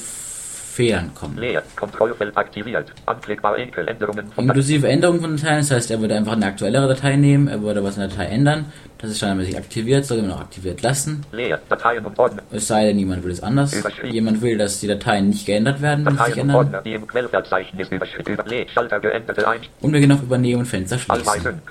[0.73, 1.37] Fehlern kommen.
[1.37, 1.61] Leer.
[1.75, 2.91] Kontrollfeld aktiviert.
[3.05, 3.87] Anklickbar Enkel.
[3.87, 7.47] Änderungen von Inklusive Änderungen von Dateien, das heißt, er würde einfach eine aktuellere Datei nehmen,
[7.47, 8.65] er würde was in der Datei ändern,
[8.97, 11.23] das ist standardmäßig aktiviert, sollte man auch aktiviert lassen.
[11.31, 11.59] Leer.
[11.69, 12.41] Dateien und Ordner.
[12.51, 13.75] Es sei denn, jemand will es anders.
[14.03, 16.55] Jemand will, dass die Dateien nicht geändert werden, wenn sie sich ändern.
[16.55, 16.81] Ordner.
[16.81, 18.33] Die im Quellverzeichnis überschritten.
[18.33, 18.65] Über Leer.
[18.73, 19.81] Schalter geänderte Einstellungen.
[19.81, 21.61] Und wir gehen auf Übernehmen und Fenster schließen.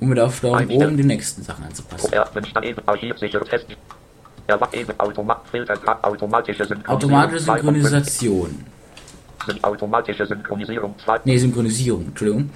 [0.00, 2.10] Um wieder auf Steuerung oben die nächsten Sachen anzupassen.
[5.50, 6.96] Filter automatische Synchronisierung.
[6.96, 7.84] Automatische 2 von 5.
[7.88, 8.64] Synchronisation.
[9.46, 11.20] Syn- Automatische Synchronisierung 2.
[11.24, 12.50] Ne, Synchronisierung, Entschuldigung.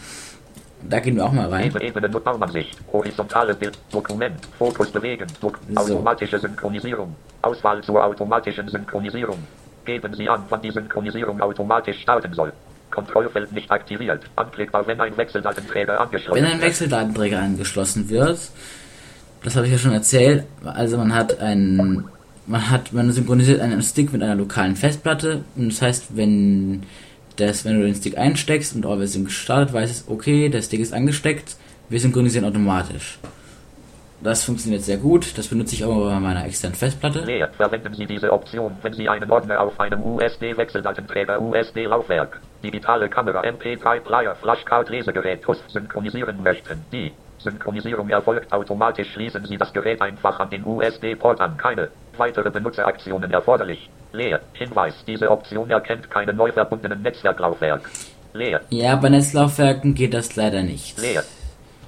[0.88, 1.74] Da gehen wir auch mal rein.
[1.80, 2.78] Ebene, Nutzermansicht.
[2.92, 3.76] Horizontales Bild.
[3.90, 4.36] Dokument.
[4.58, 5.26] Fokus bewegen.
[5.40, 5.80] Dok So.
[5.80, 7.14] Automatische Synchronisierung.
[7.42, 9.38] Auswahl zur automatischen Synchronisierung.
[9.84, 12.52] Geben Sie an, wann die Synchronisierung automatisch starten soll.
[12.90, 14.22] Kontrollfeld nicht aktiviert.
[14.36, 18.38] Anklickbar, wenn ein Wechseldatenträger angeschlossen Wenn ein Wechseldatenträger angeschlossen wird,
[19.42, 22.04] das habe ich ja schon erzählt, also man hat einen,
[22.46, 26.82] man hat, man synchronisiert einen Stick mit einer lokalen Festplatte und das heißt, wenn
[27.36, 30.80] das, wenn du den Stick einsteckst und All Sync startet, weiß es, okay, der Stick
[30.80, 31.56] ist angesteckt,
[31.88, 33.18] wir synchronisieren automatisch.
[34.20, 37.20] Das funktioniert sehr gut, das benutze ich auch bei meiner externen Festplatte.
[37.20, 37.50] Leer.
[37.56, 44.34] Verwenden Sie diese Option, wenn Sie einen Ordner auf einem USB-Wechseldatenträger, USB-Laufwerk, digitale Kamera, MP3-Player,
[44.34, 46.84] Flashcard, Lesegerät, TUS synchronisieren möchten.
[46.90, 49.08] Die Synchronisierung erfolgt automatisch.
[49.12, 51.56] Schließen Sie das Gerät einfach an den USB-Port an.
[51.56, 53.88] Keine weitere Benutzeraktionen erforderlich.
[54.12, 54.40] Leer.
[54.54, 54.94] Hinweis.
[55.06, 57.88] Diese Option erkennt keine neu verbundenen Netzwerklaufwerk.
[58.34, 58.60] Leer.
[58.70, 60.98] Ja, bei Netzlaufwerken geht das leider nicht.
[61.00, 61.22] Leer.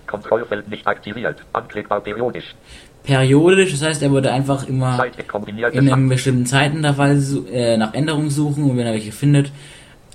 [0.06, 1.36] Kontrollfeld nicht aktiviert.
[1.52, 2.54] Anklickbar periodisch.
[3.02, 5.02] Periodisch, das heißt, er würde einfach immer
[5.72, 9.50] in einem bestimmten Zeitintervall su- äh, nach Änderungen suchen und wenn er welche findet,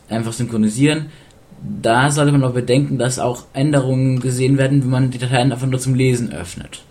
[0.09, 1.11] einfach synchronisieren.
[1.81, 5.67] Da sollte man aber bedenken, dass auch Änderungen gesehen werden, wenn man die Dateien einfach
[5.67, 6.83] nur zum Lesen öffnet.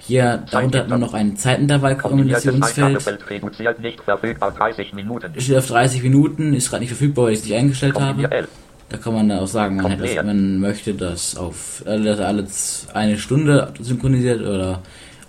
[0.00, 2.86] Hier, darunter hat man noch ein Kombiniertes Zeitintervall-Kombinationsfeld.
[2.86, 5.38] Eingabefeld reduziert nicht verfügbar 30 Minuten.
[5.38, 8.30] Steht auf 30 Minuten, ist gerade nicht verfügbar, weil ich es nicht eingestellt habe.
[8.30, 8.48] L.
[8.88, 12.46] Da kann man dann auch sagen, man, hätte man möchte das auf äh, dass alle
[12.46, 14.82] z- eine Stunde synchronisiert oder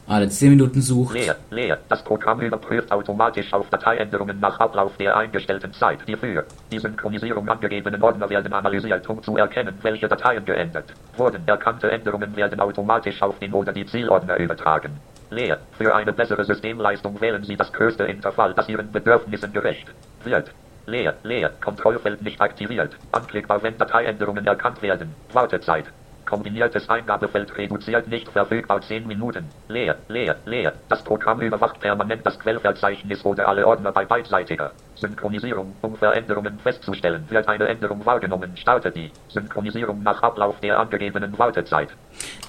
[0.10, 1.14] alle 10 Minuten sucht.
[1.14, 1.78] Leer, leer.
[1.88, 6.00] Das Programm überprüft automatisch auf Dateiänderungen nach Ablauf der eingestellten Zeit.
[6.08, 11.44] Die für die Synchronisierung angegebenen Ordner werden analysiert, um zu erkennen, welche Dateien geändert wurden.
[11.46, 15.00] Erkannte Änderungen werden automatisch auf den oder die Zielordner übertragen.
[15.30, 15.60] Leer.
[15.78, 19.88] Für eine bessere Systemleistung wählen Sie das größte Intervall, das Ihren Bedürfnissen gerecht
[20.24, 20.52] wird.
[20.88, 21.52] Leer, leer.
[21.64, 22.98] Kontrollfeld nicht aktiviert.
[23.12, 25.14] Anklickbar, wenn Dateiänderungen erkannt werden.
[25.34, 25.86] Wartezeit.
[26.30, 29.46] Kombiniertes Eingabefeld reduziert nicht verfügbar 10 Minuten.
[29.68, 30.74] Leer, leer, leer.
[30.88, 35.74] Das Programm überwacht permanent das Quellverzeichnis oder alle Ordner bei beidseitiger Synchronisierung.
[35.82, 41.90] Um Veränderungen festzustellen, wird eine Änderung wahrgenommen, startet die Synchronisierung nach Ablauf der angegebenen Wartezeit.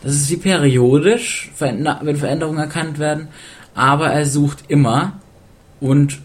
[0.02, 1.84] Das ist wie periodisch, wenn
[2.16, 3.28] Veränderungen erkannt werden,
[3.74, 5.14] aber er sucht immer
[5.80, 6.20] und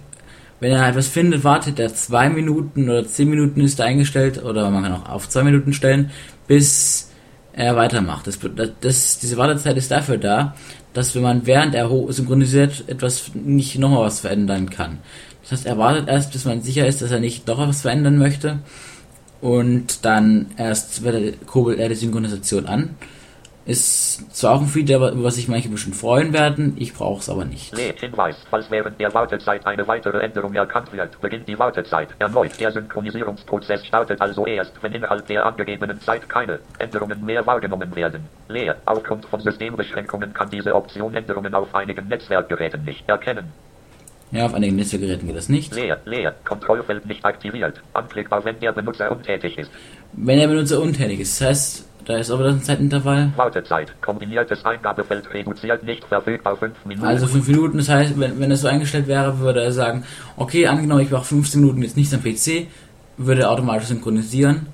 [0.60, 4.70] wenn er etwas findet, wartet er zwei Minuten oder zehn Minuten ist er eingestellt oder
[4.72, 6.12] man kann auch auf zwei Minuten stellen,
[6.48, 7.05] bis
[7.56, 8.28] er weitermacht.
[8.28, 8.40] Das,
[8.82, 10.56] das, diese Wartezeit ist dafür da,
[10.94, 15.00] dass wenn man während er synchronisiert etwas nicht nochmal was verändern kann.
[15.42, 18.18] Das heißt, er wartet erst, bis man sicher ist, dass er nicht doch was verändern
[18.18, 18.60] möchte.
[19.42, 21.02] Und dann erst
[21.46, 22.96] kurbelt er die Synchronisation an.
[23.66, 27.30] Ist zwar auch ein Feature, über was sich manche bestimmt freuen werden, ich brauche es
[27.30, 27.76] aber nicht.
[27.76, 32.60] Hinweis, falls während der Wartezeit eine weitere Änderung erkannt wird, beginnt die Wartezeit erneut.
[32.60, 38.26] Der Synchronisierungsprozess startet also erst, wenn innerhalb der angegebenen Zeit keine Änderungen mehr wahrgenommen werden.
[38.50, 43.52] Leer, aufgrund von Systembeschränkungen kann diese Option Änderungen auf einigen Netzwerkgeräten nicht erkennen.
[44.32, 45.74] Ja, auf einigen Netzwerkgeräten geht das nicht.
[45.74, 47.82] Leer, leer, Kontrollfeld nicht aktiviert.
[47.94, 49.72] Anklickbar, wenn der Benutzer untätig ist.
[50.14, 53.32] Wenn der Benutzer untätig ist, das heißt, da ist aber das ein Zeitintervall.
[53.36, 53.92] Wartezeit.
[54.02, 57.08] Kombiniertes Eingabefeld reduziert nicht verfügbar 5 Minuten.
[57.08, 60.04] Also 5 Minuten, das heißt, wenn, wenn es so eingestellt wäre, würde er sagen,
[60.38, 62.68] okay, angenommen, ich mache 15 Minuten jetzt nichts am PC,
[63.18, 64.68] würde er automatisch synchronisieren.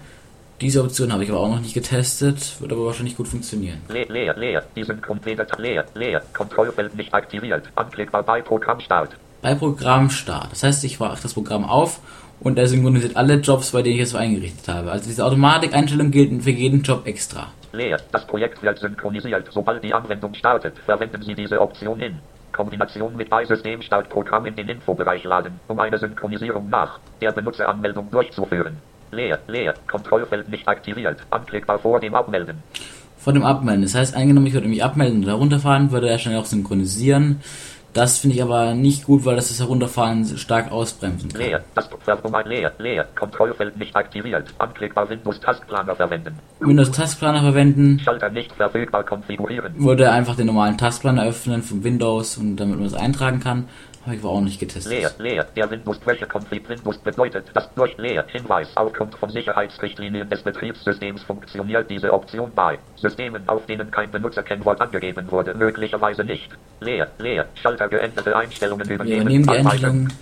[0.61, 3.81] Diese Option habe ich aber auch noch nicht getestet, wird aber wahrscheinlich gut funktionieren.
[3.89, 4.63] Leer, leer, leer.
[4.75, 6.21] Die Synchronfeder leer, leer.
[6.33, 7.63] Kontrollfeld nicht aktiviert.
[7.73, 9.15] Anklickbar bei Programmstart.
[9.41, 10.51] Bei Programmstart.
[10.51, 11.99] Das heißt, ich mache das Programm auf
[12.41, 14.91] und er synchronisiert alle Jobs, bei denen ich es so eingerichtet habe.
[14.91, 17.47] Also diese Automatikeinstellung gilt für jeden Job extra.
[17.71, 17.97] Leer.
[18.11, 19.47] Das Projekt wird synchronisiert.
[19.51, 22.19] Sobald die Anwendung startet, verwenden Sie diese Option in
[22.51, 28.77] Kombination mit bei Systemstartprogramm in den Infobereich laden, um eine Synchronisierung nach der Benutzeranmeldung durchzuführen.
[29.11, 32.57] Leer, leer, Kontrollfeld nicht aktiviert, anklickbar vor dem Abmelden.
[33.17, 33.83] Vor dem Abmelden.
[33.83, 37.41] Das heißt, eingenommen, ich würde mich abmelden und herunterfahren, würde er schnell auch synchronisieren.
[37.93, 41.41] Das finde ich aber nicht gut, weil das das Herunterfahren stark ausbremsen kann.
[41.41, 46.39] Leer, Taskverbung leer, leer, Kontrollfeld nicht aktiviert, anklickbar Windows Taskplaner verwenden.
[46.59, 47.99] Windows Taskplaner verwenden.
[47.99, 49.73] Schalter nicht verfügbar konfigurieren.
[49.77, 53.67] Würde einfach den normalen Taskplaner öffnen von Windows und damit man es eintragen kann.
[54.05, 54.91] Habe ich aber auch nicht getestet.
[54.91, 60.27] Leer, leer, der Windows Quelle Config Windows bedeutet, dass durch leer Hinweis aufgrund von Sicherheitsrichtlinien
[60.27, 66.49] des Betriebssystems funktioniert diese Option bei Systemen, auf denen kein Benutzerkennwort angegeben wurde, möglicherweise nicht.
[66.79, 69.07] Leer, leer, Schalter geänderte Einstellungen übernehmen.
[69.07, 70.13] Wir übernehmen die Einstellungen.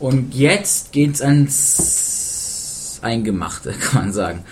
[0.00, 4.44] Und jetzt geht's ans Eingemachte, kann man sagen.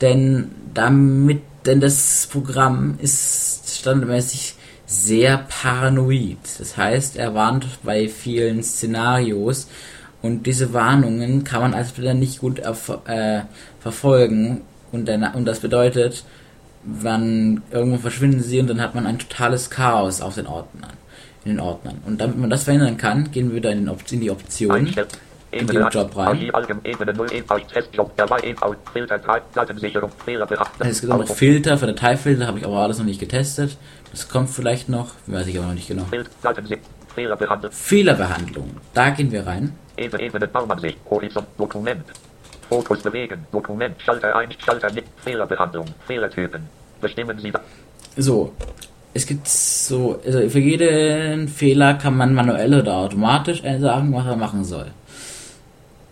[0.00, 6.38] Denn damit, denn das Programm ist standardmäßig sehr paranoid.
[6.58, 9.68] Das heißt, er warnt bei vielen Szenarios
[10.22, 13.40] und diese Warnungen kann man als Spieler nicht gut äh,
[13.80, 16.24] verfolgen und, dann, und das bedeutet,
[16.84, 20.92] wann irgendwo verschwinden sie und dann hat man ein totales Chaos auf den Ordnern,
[21.44, 21.98] in den Ordnern.
[22.06, 24.94] Und damit man das verhindern kann, gehen wir wieder in, in die Optionen
[25.56, 26.50] in den Job rein.
[30.78, 33.76] Es gibt auch noch Filter für Dateifilter, habe ich aber alles noch nicht getestet.
[34.10, 36.04] Das kommt vielleicht noch, weiß ich aber noch nicht genau.
[37.70, 38.70] Fehlerbehandlung.
[38.94, 39.72] Da gehen wir rein.
[42.68, 46.62] Fokus bewegen, Dokument, Schalter 1, Schalter nicht, Fehlerbehandlung, Fehlertypen.
[47.00, 47.52] Bestimmen Sie.
[48.16, 48.52] So,
[49.14, 54.36] es gibt so, also für jeden Fehler kann man manuell oder automatisch sagen, was er
[54.36, 54.86] machen soll.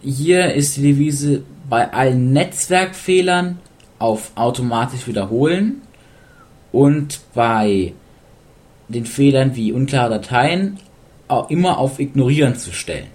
[0.07, 3.59] Hier ist die Devise bei allen Netzwerkfehlern
[3.99, 5.81] auf automatisch wiederholen
[6.73, 7.95] und bei
[8.89, 10.79] den Fehlern wie unklare Dateien
[11.27, 13.07] auch immer auf ignorieren zu stellen.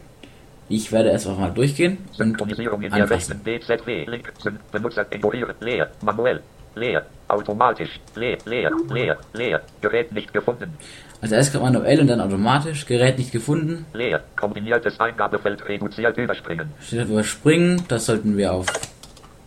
[0.67, 1.99] Ich werde es auch mal durchgehen.
[2.12, 4.34] Synchronisierung in der rechten BZW, Link,
[4.71, 6.41] Benutzer ignorieren, leer, manuell,
[6.73, 10.77] leer, automatisch, leer, leer, leer, leer, Gerät nicht gefunden.
[11.21, 13.85] Also erst kommt manuell und dann automatisch, Gerät nicht gefunden.
[13.93, 16.71] Leer, kombiniertes Eingabefeld reduziert überspringen.
[16.81, 18.65] Steht auf überspringen, das sollten wir auf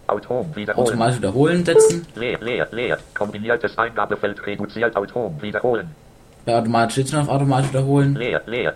[0.06, 0.86] Autom wiederholen.
[0.86, 2.06] automatisch wiederholen setzen.
[2.14, 5.88] Leer, leer, leer, kombiniertes Eingabefeld reduziert Autom wiederholen.
[6.44, 8.14] Bei automatisch steht auf automatisch wiederholen.
[8.16, 8.74] Leer, leer,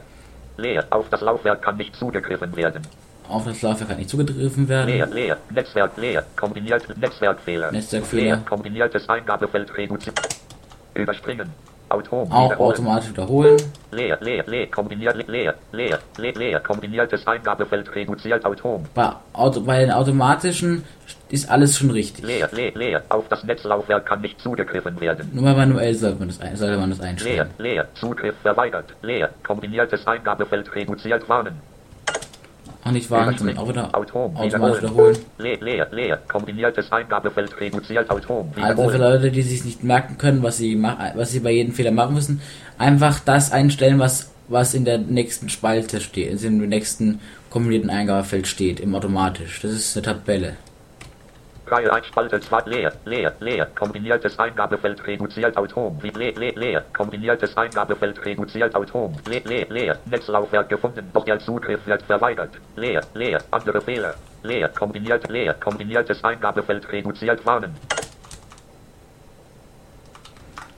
[0.57, 2.83] leer, auf das Laufwerk kann nicht zugegriffen werden.
[3.29, 4.89] Auf das Laufwerk kann nicht zugegriffen werden.
[4.89, 7.73] Leer, leer, Netzwerk leer, kombiniert Netzwerkfehler.
[7.73, 8.23] Netzwerkfehler.
[8.23, 10.19] Leer, kombiniertes Eingabefeld reduziert.
[10.95, 11.51] Überspringen.
[11.89, 12.71] Autom Auch wiederholen.
[12.73, 13.57] automatisch wiederholen.
[13.93, 18.85] Leer, leer, leer, kombiniert leer, leer, leer, leer, kombiniertes Eingabefeld reduziert Autom.
[18.93, 20.83] Bei, Auto, bei den automatischen
[21.29, 22.25] ist alles schon richtig.
[22.25, 25.31] Leer, leer, leer, auf das Netzlaufwerk kann nicht zugegriffen werden.
[25.33, 27.51] Nur bei manuell sollte man das, sollte man das Leer, einstellen.
[27.59, 28.87] leer, Zugriff verweigert.
[29.03, 31.61] Leer, kombiniertes Eingabefeld reduziert warnen.
[32.93, 35.17] Nicht warten, sondern auch wieder Autom automatisch wiederholen.
[35.39, 35.59] wiederholen.
[35.61, 38.99] Leer, leer, kombiniertes Eingabefeld reduziert Autom Also für.
[38.99, 40.81] Leute, die sich nicht merken können, was sie,
[41.15, 42.41] was sie bei jedem Fehler machen müssen,
[42.79, 47.21] einfach das einstellen, was, was in der nächsten Spalte steht, also im nächsten
[47.51, 49.61] kombinierten Eingabefeld steht, im automatisch.
[49.63, 50.57] Das ist eine Tabelle.
[51.69, 56.85] Reihe 1 Spalte 2 leer, leer, leer, kombiniertes Eingabefeld reduziert Autom wie leer, leer, leer,
[56.93, 62.53] kombiniertes Eingabefeld reduziert Autom leer, leer, leer, Netzlaufwerk gefunden, doch der Zugriff wird verweigert.
[62.77, 64.15] Leer, leer, andere Fehler.
[64.45, 67.75] Leer, kombiniert, leer, kombiniertes Eingabefeld reduziert warnen.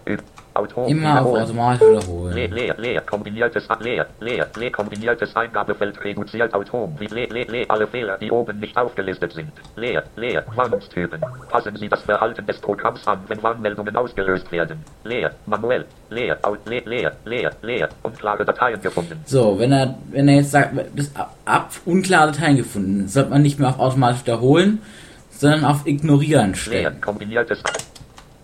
[0.07, 0.23] Üb.
[0.59, 0.85] Auto.
[0.87, 1.43] Immer auf wiederholen.
[1.43, 2.53] automatisch Leer, wiederholen.
[2.53, 7.87] leer, leer, kombiniertes, leer, leer, leer, kombiniertes Eingabefeld reduziert Atom, wie leer, leer, leer, alle
[7.87, 9.53] Fehler, die oben nicht aufgelistet sind.
[9.77, 11.21] Leer, leer, Warnungstypen.
[11.51, 14.79] Passen Sie das Verhalten des Programms an, wenn Warnmeldungen ausgelöst werden.
[15.05, 19.21] Leer, manuell, leer, out, leer, leer, leer, leer, unklare Dateien gefunden.
[19.27, 23.43] So, wenn er, wenn er jetzt sagt, bis ab, ab unklare Dateien gefunden, sollte man
[23.43, 24.83] nicht mehr auf automatisch wiederholen,
[25.31, 27.01] sondern auf ignorieren Leer, stellen.
[27.01, 27.63] kombiniertes,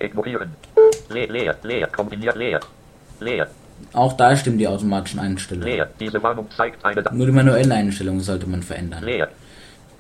[0.05, 0.51] ignorieren.
[1.11, 2.61] Leer, leer, leer, kombiniert, leer,
[3.21, 3.47] leer,
[3.93, 5.69] Auch da stimmen die automatischen Einstellungen.
[5.69, 5.89] leer.
[6.01, 9.03] Diese Warnung zeigt eine, Nur die manuellen Einstellungen sollte man verändern.
[9.05, 9.29] leer,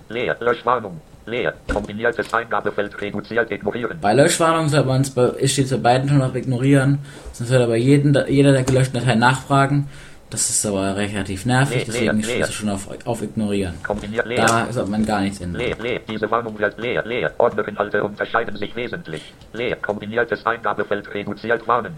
[0.09, 3.99] leer, Löschwarnung, leer, kombiniertes Eingabefeld reduziert, ignorieren.
[4.01, 6.99] Bei Löschwarnungen sollte man es steht bei beiden schon auf ignorieren,
[7.33, 9.89] sonst wird er bei jedem, jeder der gelöschten Datei nachfragen.
[10.31, 12.45] Das ist aber relativ nervig, Leer, deswegen leer.
[12.45, 13.75] es schon auf, auf ignorieren.
[13.87, 14.47] Kombiniert, leer.
[14.47, 15.63] Da sollte man gar nichts ändern.
[15.63, 17.33] Leer, leer, diese Warnung wird leer, leer.
[17.39, 19.33] Ordnerinhalte unterscheiden sich wesentlich.
[19.53, 21.95] Leer, kombiniertes Eingabefeld reduziert warnen.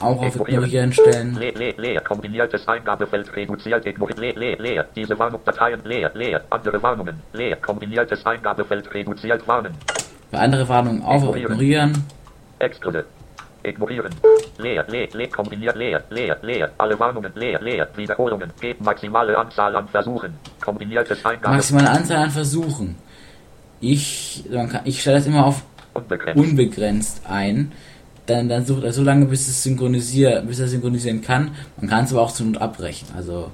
[0.00, 0.92] Auch auf Ignorieren.
[0.92, 1.34] stellen.
[1.34, 4.18] Leer, leer, leer, kombiniertes Eingabefeld reduziert ignoriert.
[4.18, 6.44] Leer, leer, leer, diese Warnung Dateien leer, leer.
[6.50, 9.74] Andere Warnungen, leer, kombiniertes Eingabefeld reduziert warnen.
[10.30, 11.50] Bei andere Warnungen auf Ignorieren.
[11.52, 12.04] ignorieren.
[12.60, 13.04] Exclude.
[13.64, 14.14] Ignorieren.
[14.58, 16.70] Leer, leer, leer, kombiniert leer, leer, leer.
[16.78, 17.88] Alle Warnungen leer, leer.
[17.96, 18.50] Wiederholungen.
[18.60, 20.34] Geben maximale Anzahl an Versuchen.
[20.60, 22.96] Kombiniertes Eingabefeld Maximale Anzahl an Versuchen.
[23.80, 25.62] Ich, man kann, ich stelle das immer auf
[25.94, 26.38] unbegrenzt.
[26.40, 27.72] unbegrenzt ein.
[28.26, 31.52] Dann, dann sucht er so lange, bis es synchronisiert, bis er synchronisieren kann.
[31.80, 33.08] Man kann es aber auch zu Not abbrechen.
[33.16, 33.50] Also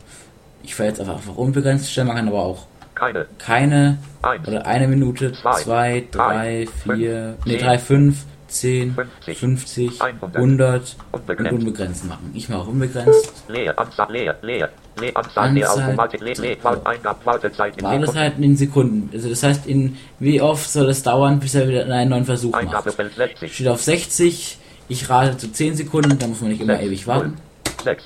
[0.62, 2.09] ich werde jetzt einfach, einfach unbegrenzt stellen.
[2.09, 3.27] Man kann aber auch Keine.
[3.38, 4.49] keine Eins.
[4.49, 10.01] oder eine Minute, Zwei, zwei, drei, drei, vier, fünf, nee, drei, fünf, zehn, 50, 50,
[10.03, 11.53] 100, 100 und unbegrenzt.
[11.53, 12.31] unbegrenzt machen.
[12.35, 13.33] Ich mache auch unbegrenzt.
[13.49, 14.69] Leer, Anzahl, leer, leer,
[15.01, 18.19] leer, Anzahl, leer, Anzahl- Automatik, leer, leer, Wart- Eingab, Wartezeit in War das Sekunden.
[18.21, 19.11] halt in Sekunden.
[19.12, 22.53] Also das heißt, in wie oft soll es dauern, bis er wieder einen neuen Versuch
[22.53, 22.64] macht.
[22.64, 26.81] Eingabefeld 60, Steht auf 60, ich rate zu 10 Sekunden, da muss man nicht immer
[26.81, 27.37] ewig warten.
[27.83, 28.05] 6,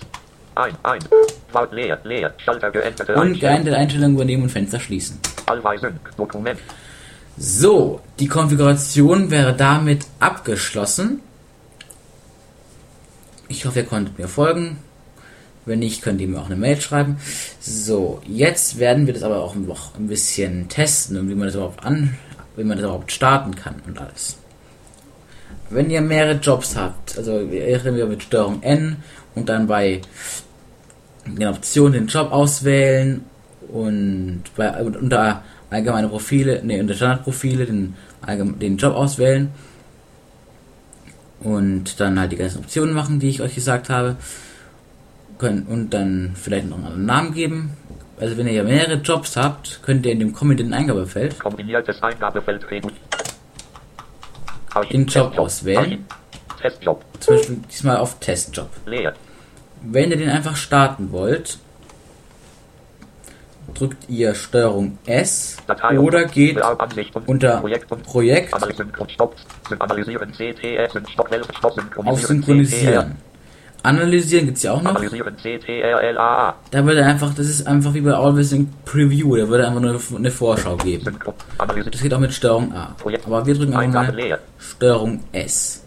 [0.54, 1.04] 1, 1,
[1.52, 5.18] Wart, leer, leer, Schalter geänderte Und geeinte Einstellungen übernehmen und Fenster schließen.
[5.46, 6.58] Allweil Sync, Dokument,
[7.40, 11.20] So, die Konfiguration wäre damit abgeschlossen.
[13.48, 14.78] Ich hoffe, ihr konntet mir folgen.
[15.64, 17.18] Wenn nicht, könnt ihr mir auch eine Mail schreiben.
[17.60, 21.54] So, jetzt werden wir das aber auch noch ein bisschen testen und wie man das
[21.54, 22.16] überhaupt an,
[22.56, 24.36] wie man das überhaupt starten kann und alles.
[25.70, 28.96] Wenn ihr mehrere Jobs habt, also erinnern wir mit Steuerung N
[29.36, 30.00] und dann bei
[31.24, 33.24] den Optionen den Job auswählen
[33.68, 37.94] und bei unter allgemeine Profile, ne, unter Standardprofile den,
[38.60, 39.50] den Job auswählen
[41.40, 44.16] und dann halt die ganzen Optionen machen, die ich euch gesagt habe.
[45.38, 47.70] Können, und dann vielleicht noch einen anderen Namen geben.
[48.18, 52.66] Also wenn ihr ja mehrere Jobs habt, könnt ihr in dem kommenden Eingabefeld kombiniertes Eingabefeld,
[54.90, 56.04] Den Job auswählen.
[56.60, 58.68] Testjob, zum Beispiel diesmal auf Testjob.
[58.86, 59.14] leer,
[59.82, 61.58] Wenn ihr den einfach starten wollt,
[63.74, 66.58] drückt ihr Steuerung S Datei oder geht
[67.26, 68.54] unter Projekt und Projekt
[72.04, 73.16] auf Synchronisieren.
[73.82, 75.00] Analysieren gibt's ja auch noch.
[76.70, 80.00] Da würde einfach, das ist einfach wie bei Always in Preview, da würde einfach nur
[80.16, 81.16] eine Vorschau geben.
[81.92, 82.94] Das geht auch mit Steuerung A.
[83.24, 85.84] Aber wir drücken einfach mal Steuerung S.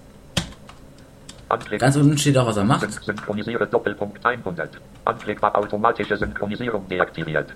[1.80, 2.90] Ganz unten steht auch, was er macht.
[2.90, 4.70] Syn- synchronisiere Doppelpunkt 100,
[5.04, 7.48] Anklick war automatische Synchronisierung deaktiviert,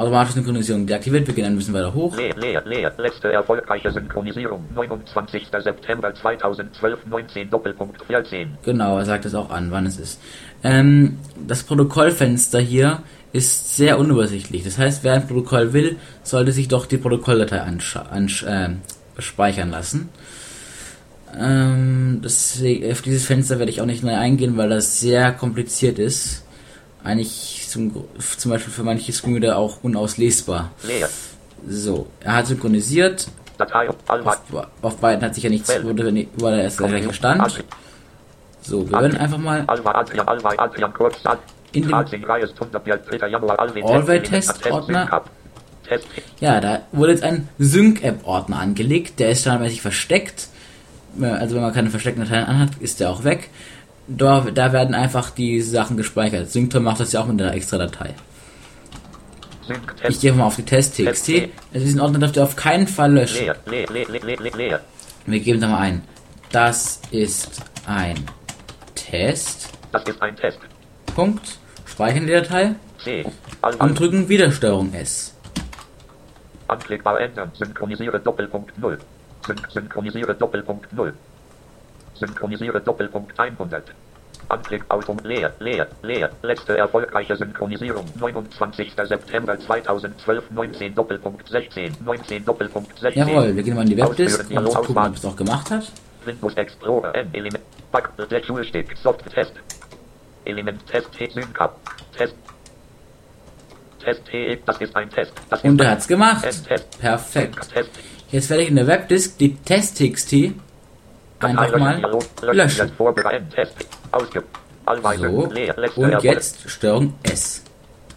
[0.00, 2.16] Automatische Synchronisierung deaktiviert, wir gehen ein bisschen weiter hoch.
[2.16, 5.48] leer, leer, leer, letzte erfolgreiche Synchronisierung, 29.
[5.62, 10.18] September 2012, 19 Doppelpunkt 14, Genau, er sagt es auch an, wann es ist.
[10.64, 13.02] Ähm, das Protokollfenster hier
[13.34, 14.64] ist sehr unübersichtlich.
[14.64, 18.68] Das heißt, wer ein Protokoll will, sollte sich doch die Protokolldatei äh,
[19.18, 20.08] speichern lassen.
[21.38, 22.58] Ähm, das,
[22.90, 26.46] auf dieses Fenster werde ich auch nicht neu eingehen, weil das sehr kompliziert ist.
[27.04, 28.04] Eigentlich zum,
[28.36, 30.70] zum Beispiel für manche Screenreader auch unauslesbar.
[30.82, 31.08] leer,
[31.68, 33.28] So, er hat synchronisiert.
[33.58, 33.96] Datei, Auf,
[34.82, 37.62] auf beiden hat sich ja nichts, wurde, nie- war der erste gleiche Stand.
[38.62, 39.64] So, wir werden einfach mal
[41.72, 42.86] In dem- Adrian, Reis, 100,
[43.20, 43.28] 3.
[43.28, 45.00] Januar, Alvin, Allway Test, Test Test, Ordner.
[45.02, 45.30] Sync Up.
[45.86, 46.06] Test,
[46.40, 49.18] Ja, da wurde jetzt ein Sync-App-Ordner angelegt.
[49.20, 50.48] Der ist standardmäßig versteckt.
[51.20, 53.50] Also wenn man keine versteckten Dateien anhat, ist der auch weg.
[54.12, 56.50] Da, da werden einfach die Sachen gespeichert.
[56.50, 58.14] Synctor macht das ja auch mit einer extra Datei.
[60.08, 61.28] Ich gehe mal auf die Test.txt.
[61.72, 63.46] Also diesen Ordner dürft ihr auf keinen Fall löschen.
[65.26, 66.02] Wir geben da mal ein.
[66.50, 68.16] Das ist ein
[68.96, 69.68] Test.
[69.92, 70.58] das ist ein Test,
[71.14, 71.58] Punkt.
[71.86, 73.24] Speichern die Datei C,
[73.78, 75.34] und drücken wieder Steuerung S.
[76.68, 78.98] anklickbar ändern, synchronisiere Doppelpunkt 0,
[79.46, 81.14] Syn synchronisiere Doppelpunkt 0,
[82.20, 83.92] Synchronisiere Doppelpunkt 100.
[84.48, 86.30] Anklick Auto leer, leer, leer.
[86.42, 88.92] Letzte erfolgreiche Synchronisierung 29.
[89.04, 93.28] September 2012 19 Doppelpunkt 16 19 Doppelpunkt 16.
[93.28, 95.90] Jawohl, wir gehen mal in die Webdisk und gucken, ob es auch gemacht hat.
[96.24, 99.52] Windows Explorer M Element Back der Schulstick Soft Test
[100.44, 101.76] Element Test Syncap
[102.16, 102.34] Test
[104.04, 104.22] Test
[104.66, 106.46] das ist ein Test das Und er hat's gemacht.
[107.00, 107.68] Perfekt.
[108.30, 110.54] Jetzt werde ich in der Webdisk die Test.txt
[111.40, 112.00] einfach mal
[112.42, 112.92] löschen.
[115.94, 117.64] So, und jetzt Steuerung S.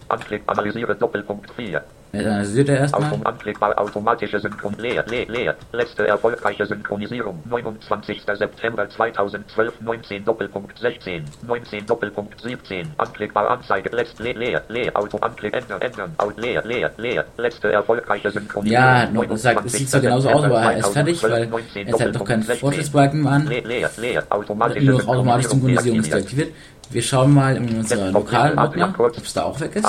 [0.10, 3.04] Anklick analysiere Doppelpunkt 4 Jetzt analysiert er erstmal.
[3.04, 5.56] Autom anklickbar automatische Synchron leer leer leer.
[5.72, 7.42] Letzte erfolgreiche Synchronisierung.
[7.50, 8.22] 29.
[8.38, 13.90] September 2012 19 Doppelpunkt 16 19 Doppelpunkt 17 anklickbar Anzeige.
[13.96, 14.96] Letzt leer leer leer.
[14.96, 16.14] Auto anklick ändern ändern.
[16.18, 17.26] Out leer leer leer.
[17.38, 18.84] Letzte erfolgreiche Synchronisierung.
[18.84, 22.00] Ja, noch, das, sagt, das sieht zwar genauso aus, aber er ist fertig, weil er
[22.00, 23.48] hat doch keinen Fortschrittsbalken an.
[23.48, 24.24] leer leer leer.
[24.30, 26.00] Automatische Nur automatisch Synchronisierung.
[26.00, 26.54] ist deaktiviert.
[26.94, 29.86] Wir schauen mal in unserer lokalen Ordner, ob es da auch weg ist.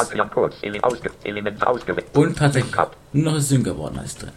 [2.15, 2.75] Und tatsächlich
[3.13, 4.31] nur noch das Sync-Ordner ist drin.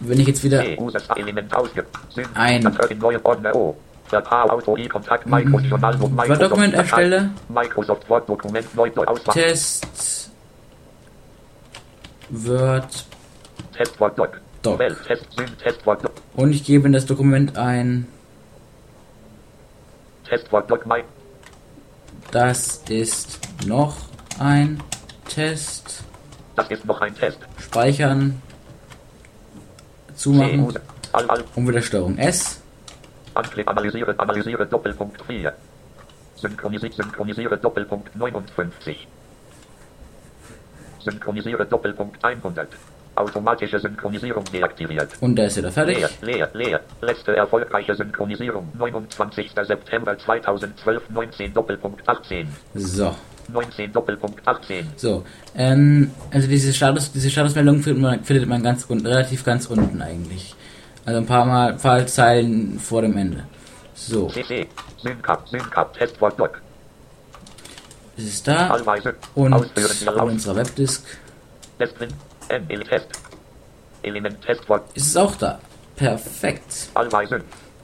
[0.00, 0.62] Wenn ich jetzt wieder
[2.08, 2.62] Syn Ein-
[5.26, 5.82] Microsoft
[6.28, 7.30] Word-Dokument erstelle.
[9.32, 9.86] Syn
[13.76, 14.20] Test Word
[14.64, 14.80] Doc.
[16.34, 18.18] Und ich gebe in das Dokument ein, Test
[19.06, 20.19] Word Doc My
[22.30, 23.96] das ist noch
[24.38, 24.80] ein
[25.28, 26.04] Test,
[26.56, 27.38] Das ist noch ein Test.
[27.58, 28.40] Speichern,
[30.14, 30.76] zumachen.
[31.54, 32.60] Und wieder Steuerung S.
[33.34, 35.52] Anklick analysiere analysiere Doppelpunkt 4
[36.36, 39.08] Synchronisiere synchronisiere Doppelpunkt 59
[41.00, 42.68] Synchronisiere Doppelpunkt 100
[43.14, 45.98] Automatische Synchronisierung deaktiviert Und da ist er da fertig.
[45.98, 46.80] Leer, leer, leer.
[47.02, 48.68] Letzte erfolgreiche Synchronisierung.
[48.78, 49.50] 29.
[49.66, 52.48] September 2012, 19 Doppelpunkt 18.
[52.74, 53.14] So,
[53.52, 54.88] 19 Doppelpunkt 18.
[54.96, 55.24] so.
[55.54, 60.00] Ähm, also diese Status, diese Statusmeldung findet man, findet man ganz unten, relativ ganz unten
[60.00, 60.54] eigentlich.
[61.04, 63.44] Also ein paar Mal, paar Zeilen vor dem Ende.
[63.94, 64.66] So, CC.
[65.02, 66.62] Syncap, Syncap, Testwort Doc.
[68.16, 68.72] es ist da.
[69.34, 70.22] Und Dialog.
[70.22, 71.04] unserer Webdisk
[71.78, 72.08] Testwin.
[74.94, 75.60] Ist es auch da.
[75.96, 76.88] Perfekt.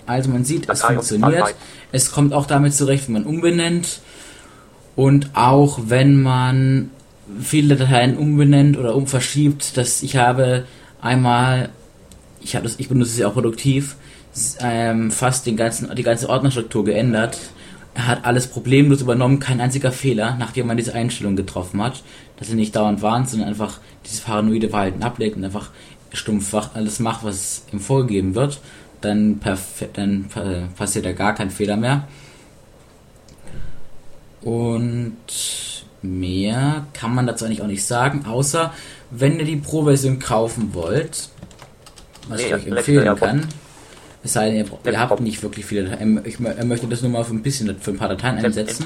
[0.07, 1.55] Also man sieht, es funktioniert.
[1.93, 4.01] Es kommt auch damit zurecht, wenn man umbenennt.
[4.95, 6.91] Und auch wenn man
[7.41, 10.65] viele Dateien umbenennt oder umverschiebt, dass ich habe
[11.01, 11.71] einmal,
[12.41, 13.97] ich habe das, ich benutze es ja auch produktiv,
[14.61, 17.39] ähm, fast den ganzen, die ganze Ordnerstruktur geändert.
[17.97, 22.03] Er hat alles problemlos übernommen, kein einziger Fehler, nachdem man diese Einstellung getroffen hat,
[22.37, 25.71] dass er nicht dauernd warnt, sondern einfach dieses paranoide Verhalten ablegt und einfach
[26.13, 28.61] stumpf alles macht, was ihm vorgegeben wird,
[29.01, 29.41] dann,
[29.95, 32.07] dann äh, passiert da gar kein Fehler mehr.
[34.43, 35.17] Und
[36.03, 38.75] mehr kann man dazu eigentlich auch nicht sagen, außer
[39.11, 41.31] wenn ihr die Pro-Version kaufen wollt,
[42.29, 43.49] was ich Nee, euch letzte empfehlen kann.
[44.27, 46.21] Es sei denn, ihr, ihr habt nicht wirklich viele Dateien.
[46.25, 48.85] Ich, mö- er möchte das nur mal für ein bisschen, für ein paar Dateien einsetzen.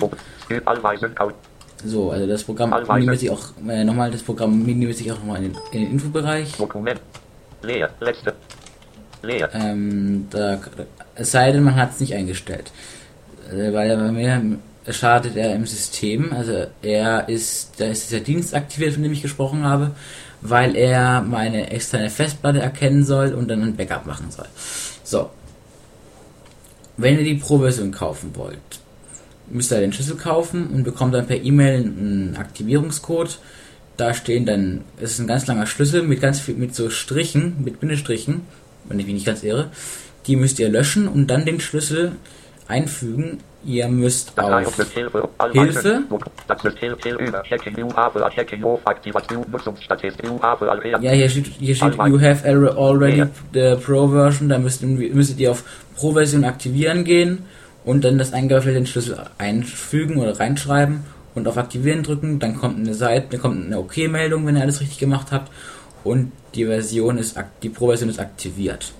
[1.82, 5.38] So, also das Programm minimiert sich auch, äh, nochmal, das Programm minimiert sich auch nochmal
[5.38, 6.52] in den, in den Infobereich.
[6.58, 7.00] Dokument.
[7.62, 7.88] Leer.
[8.00, 8.34] Letzte.
[9.22, 9.48] Leer.
[9.54, 10.60] Ähm, da,
[11.14, 12.70] es sei denn, man hat es nicht eingestellt.
[13.50, 14.42] Äh, weil er bei mir
[14.90, 19.22] startet er im System, also er ist, da ist der Dienst aktiviert, von dem ich
[19.22, 19.92] gesprochen habe,
[20.42, 24.46] weil er meine externe Festplatte erkennen soll und dann ein Backup machen soll.
[25.10, 25.28] So.
[26.96, 28.58] Wenn ihr die Pro-Version kaufen wollt,
[29.48, 33.40] müsst ihr den Schlüssel kaufen und bekommt dann per E-Mail einen Aktivierungscode.
[33.96, 37.56] Da stehen dann, es ist ein ganz langer Schlüssel mit ganz viel, mit so Strichen,
[37.64, 38.42] mit Bindestrichen,
[38.84, 39.72] wenn ich mich nicht ganz irre.
[40.28, 42.12] Die müsst ihr löschen und dann den Schlüssel
[42.70, 43.38] einfügen.
[43.62, 44.50] Ihr müsst auf
[45.52, 46.02] Hilfe.
[51.02, 51.94] Ja, hier steht, hier steht.
[51.94, 54.48] You have al- already the Pro Version.
[54.48, 55.62] Da müsst, müsstet ihr auf
[55.96, 57.44] Pro Version aktivieren gehen
[57.84, 61.04] und dann das eingewählte Schlüssel einfügen oder reinschreiben
[61.34, 62.38] und auf Aktivieren drücken.
[62.38, 65.52] Dann kommt eine Seite, dann kommt eine OK-Meldung, wenn ihr alles richtig gemacht habt
[66.02, 68.92] und die Version ist, die Pro Version ist aktiviert.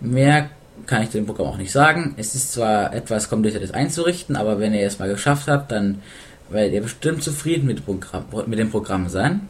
[0.00, 0.50] Mehr
[0.86, 2.14] kann ich dem Programm auch nicht sagen.
[2.16, 6.02] Es ist zwar etwas kompliziert, das einzurichten, aber wenn ihr es mal geschafft habt, dann
[6.48, 9.48] werdet ihr bestimmt zufrieden mit Programm, mit dem Programm sein.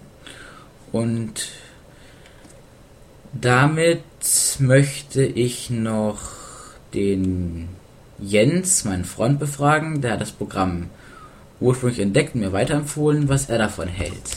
[0.92, 1.48] Und
[3.32, 4.02] damit
[4.60, 6.20] möchte ich noch
[6.94, 7.68] den
[8.18, 10.00] Jens, meinen Freund, befragen.
[10.00, 10.88] Der hat das Programm
[11.60, 14.36] ursprünglich entdeckt und mir weiterempfohlen, was er davon hält.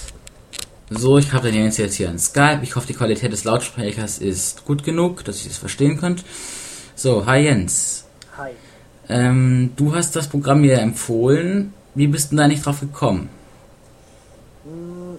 [0.89, 2.61] So, ich habe den Jens jetzt hier in Skype.
[2.63, 6.23] Ich hoffe, die Qualität des Lautsprechers ist gut genug, dass ihr es verstehen könnt.
[6.99, 8.03] So, hi Jens.
[8.37, 8.51] Hi.
[9.07, 11.73] Ähm, du hast das Programm mir empfohlen.
[11.95, 13.29] Wie bist du da nicht drauf gekommen?
[14.65, 15.15] Mm,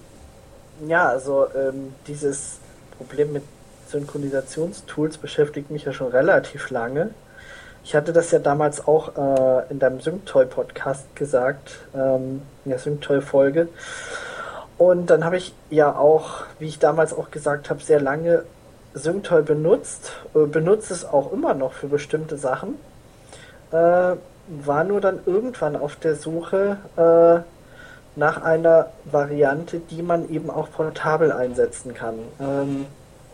[0.87, 2.59] Ja, also ähm, dieses
[2.99, 3.41] Problem mit
[3.87, 7.09] Synchronisationstools beschäftigt mich ja schon relativ lange.
[7.83, 13.69] Ich hatte das ja damals auch äh, in deinem SyncToy-Podcast gesagt, ähm, in der SyncToy-Folge.
[14.77, 18.43] Und dann habe ich ja auch, wie ich damals auch gesagt habe, sehr lange
[18.95, 22.75] SyncToy benutzt, äh, benutze es auch immer noch für bestimmte Sachen.
[23.71, 24.15] Äh,
[24.47, 27.39] war nur dann irgendwann auf der Suche äh,
[28.15, 32.15] nach einer Variante, die man eben auch portabel einsetzen kann.
[32.39, 32.87] Ähm,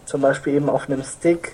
[0.05, 1.53] zum Beispiel eben auf einem Stick,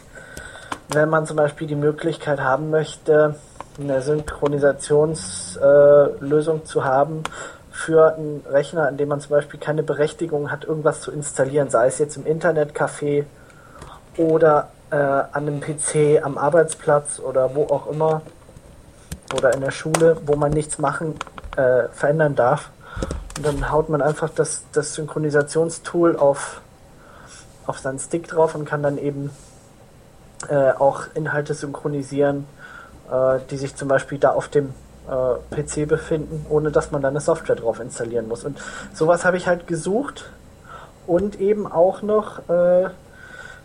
[0.90, 3.36] wenn man zum Beispiel die Möglichkeit haben möchte,
[3.80, 7.24] eine Synchronisationslösung zu haben
[7.72, 11.88] für einen Rechner, an dem man zum Beispiel keine Berechtigung hat, irgendwas zu installieren, sei
[11.88, 13.26] es jetzt im Internetcafé
[14.18, 18.22] oder äh, an einem PC am Arbeitsplatz oder wo auch immer
[19.36, 21.16] oder in der Schule, wo man nichts machen,
[21.58, 22.70] äh, verändern darf.
[23.38, 26.62] Und dann haut man einfach das, das Synchronisationstool auf,
[27.66, 29.32] auf seinen Stick drauf und kann dann eben
[30.50, 32.46] äh, auch Inhalte synchronisieren,
[33.12, 34.74] äh, die sich zum Beispiel da auf dem
[35.08, 38.44] äh, PC befinden, ohne dass man da eine Software drauf installieren muss.
[38.44, 38.60] Und
[38.94, 40.30] sowas habe ich halt gesucht
[41.08, 42.90] und eben auch noch äh,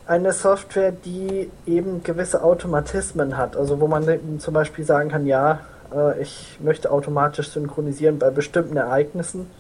[0.09, 3.57] eine Software, die eben gewisse Automatismen hat.
[3.57, 5.61] Also wo man zum Beispiel sagen kann, ja,
[5.95, 9.51] äh, ich möchte automatisch synchronisieren bei bestimmten Ereignissen.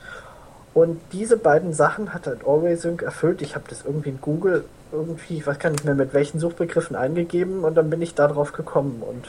[0.73, 3.43] Und diese beiden Sachen hat halt Always Sync erfüllt.
[3.43, 6.97] Ich habe das irgendwie in Google irgendwie, ich weiß gar nicht mehr mit welchen Suchbegriffen
[6.97, 9.27] eingegeben und dann bin ich da drauf gekommen und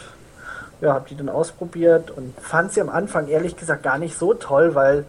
[0.79, 4.33] ja, habe die dann ausprobiert und fand sie am Anfang ehrlich gesagt gar nicht so
[4.33, 5.03] toll, weil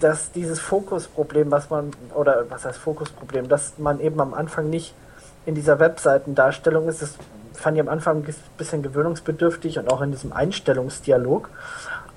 [0.00, 4.94] das dieses Fokusproblem, was man oder was heißt Fokusproblem, dass man eben am Anfang nicht
[5.46, 7.16] in dieser Webseitendarstellung ist, das
[7.54, 11.48] fand ich am Anfang ein bisschen gewöhnungsbedürftig und auch in diesem Einstellungsdialog.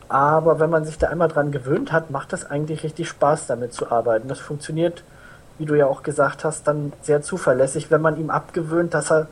[0.07, 3.73] Aber wenn man sich da einmal dran gewöhnt hat, macht das eigentlich richtig Spaß, damit
[3.73, 4.28] zu arbeiten.
[4.28, 5.03] Das funktioniert,
[5.57, 9.28] wie du ja auch gesagt hast, dann sehr zuverlässig, wenn man ihm abgewöhnt, dass er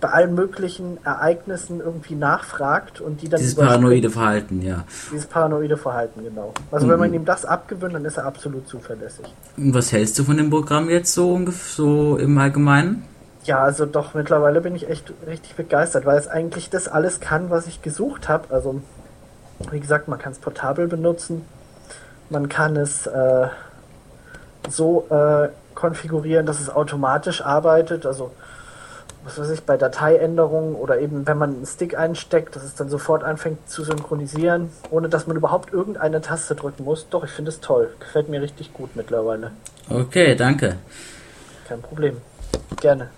[0.00, 4.84] bei allen möglichen Ereignissen irgendwie nachfragt und die dann Dieses paranoide Verhalten, ja.
[5.10, 6.52] Dieses paranoide Verhalten, genau.
[6.70, 6.90] Also mhm.
[6.90, 9.24] wenn man ihm das abgewöhnt, dann ist er absolut zuverlässig.
[9.56, 13.04] Und was hältst du von dem Programm jetzt so, so im Allgemeinen?
[13.44, 17.48] Ja, also doch, mittlerweile bin ich echt richtig begeistert, weil es eigentlich das alles kann,
[17.48, 18.52] was ich gesucht habe.
[18.52, 18.82] Also,
[19.70, 21.42] wie gesagt, man kann es portabel benutzen,
[22.28, 23.46] man kann es äh,
[24.68, 28.04] so äh, konfigurieren, dass es automatisch arbeitet.
[28.04, 28.32] Also,
[29.26, 32.88] was weiß ich, bei Dateiänderungen oder eben wenn man einen Stick einsteckt, dass es dann
[32.88, 37.08] sofort anfängt zu synchronisieren, ohne dass man überhaupt irgendeine Taste drücken muss.
[37.10, 37.92] Doch, ich finde es toll.
[37.98, 39.50] Gefällt mir richtig gut mittlerweile.
[39.90, 40.76] Okay, danke.
[41.68, 42.18] Kein Problem.
[42.80, 43.10] Gerne.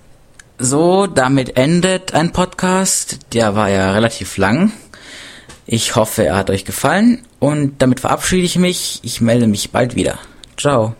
[0.58, 3.34] So, damit endet ein Podcast.
[3.34, 4.72] Der war ja relativ lang.
[5.66, 9.00] Ich hoffe, er hat euch gefallen und damit verabschiede ich mich.
[9.02, 10.18] Ich melde mich bald wieder.
[10.56, 10.94] Ciao.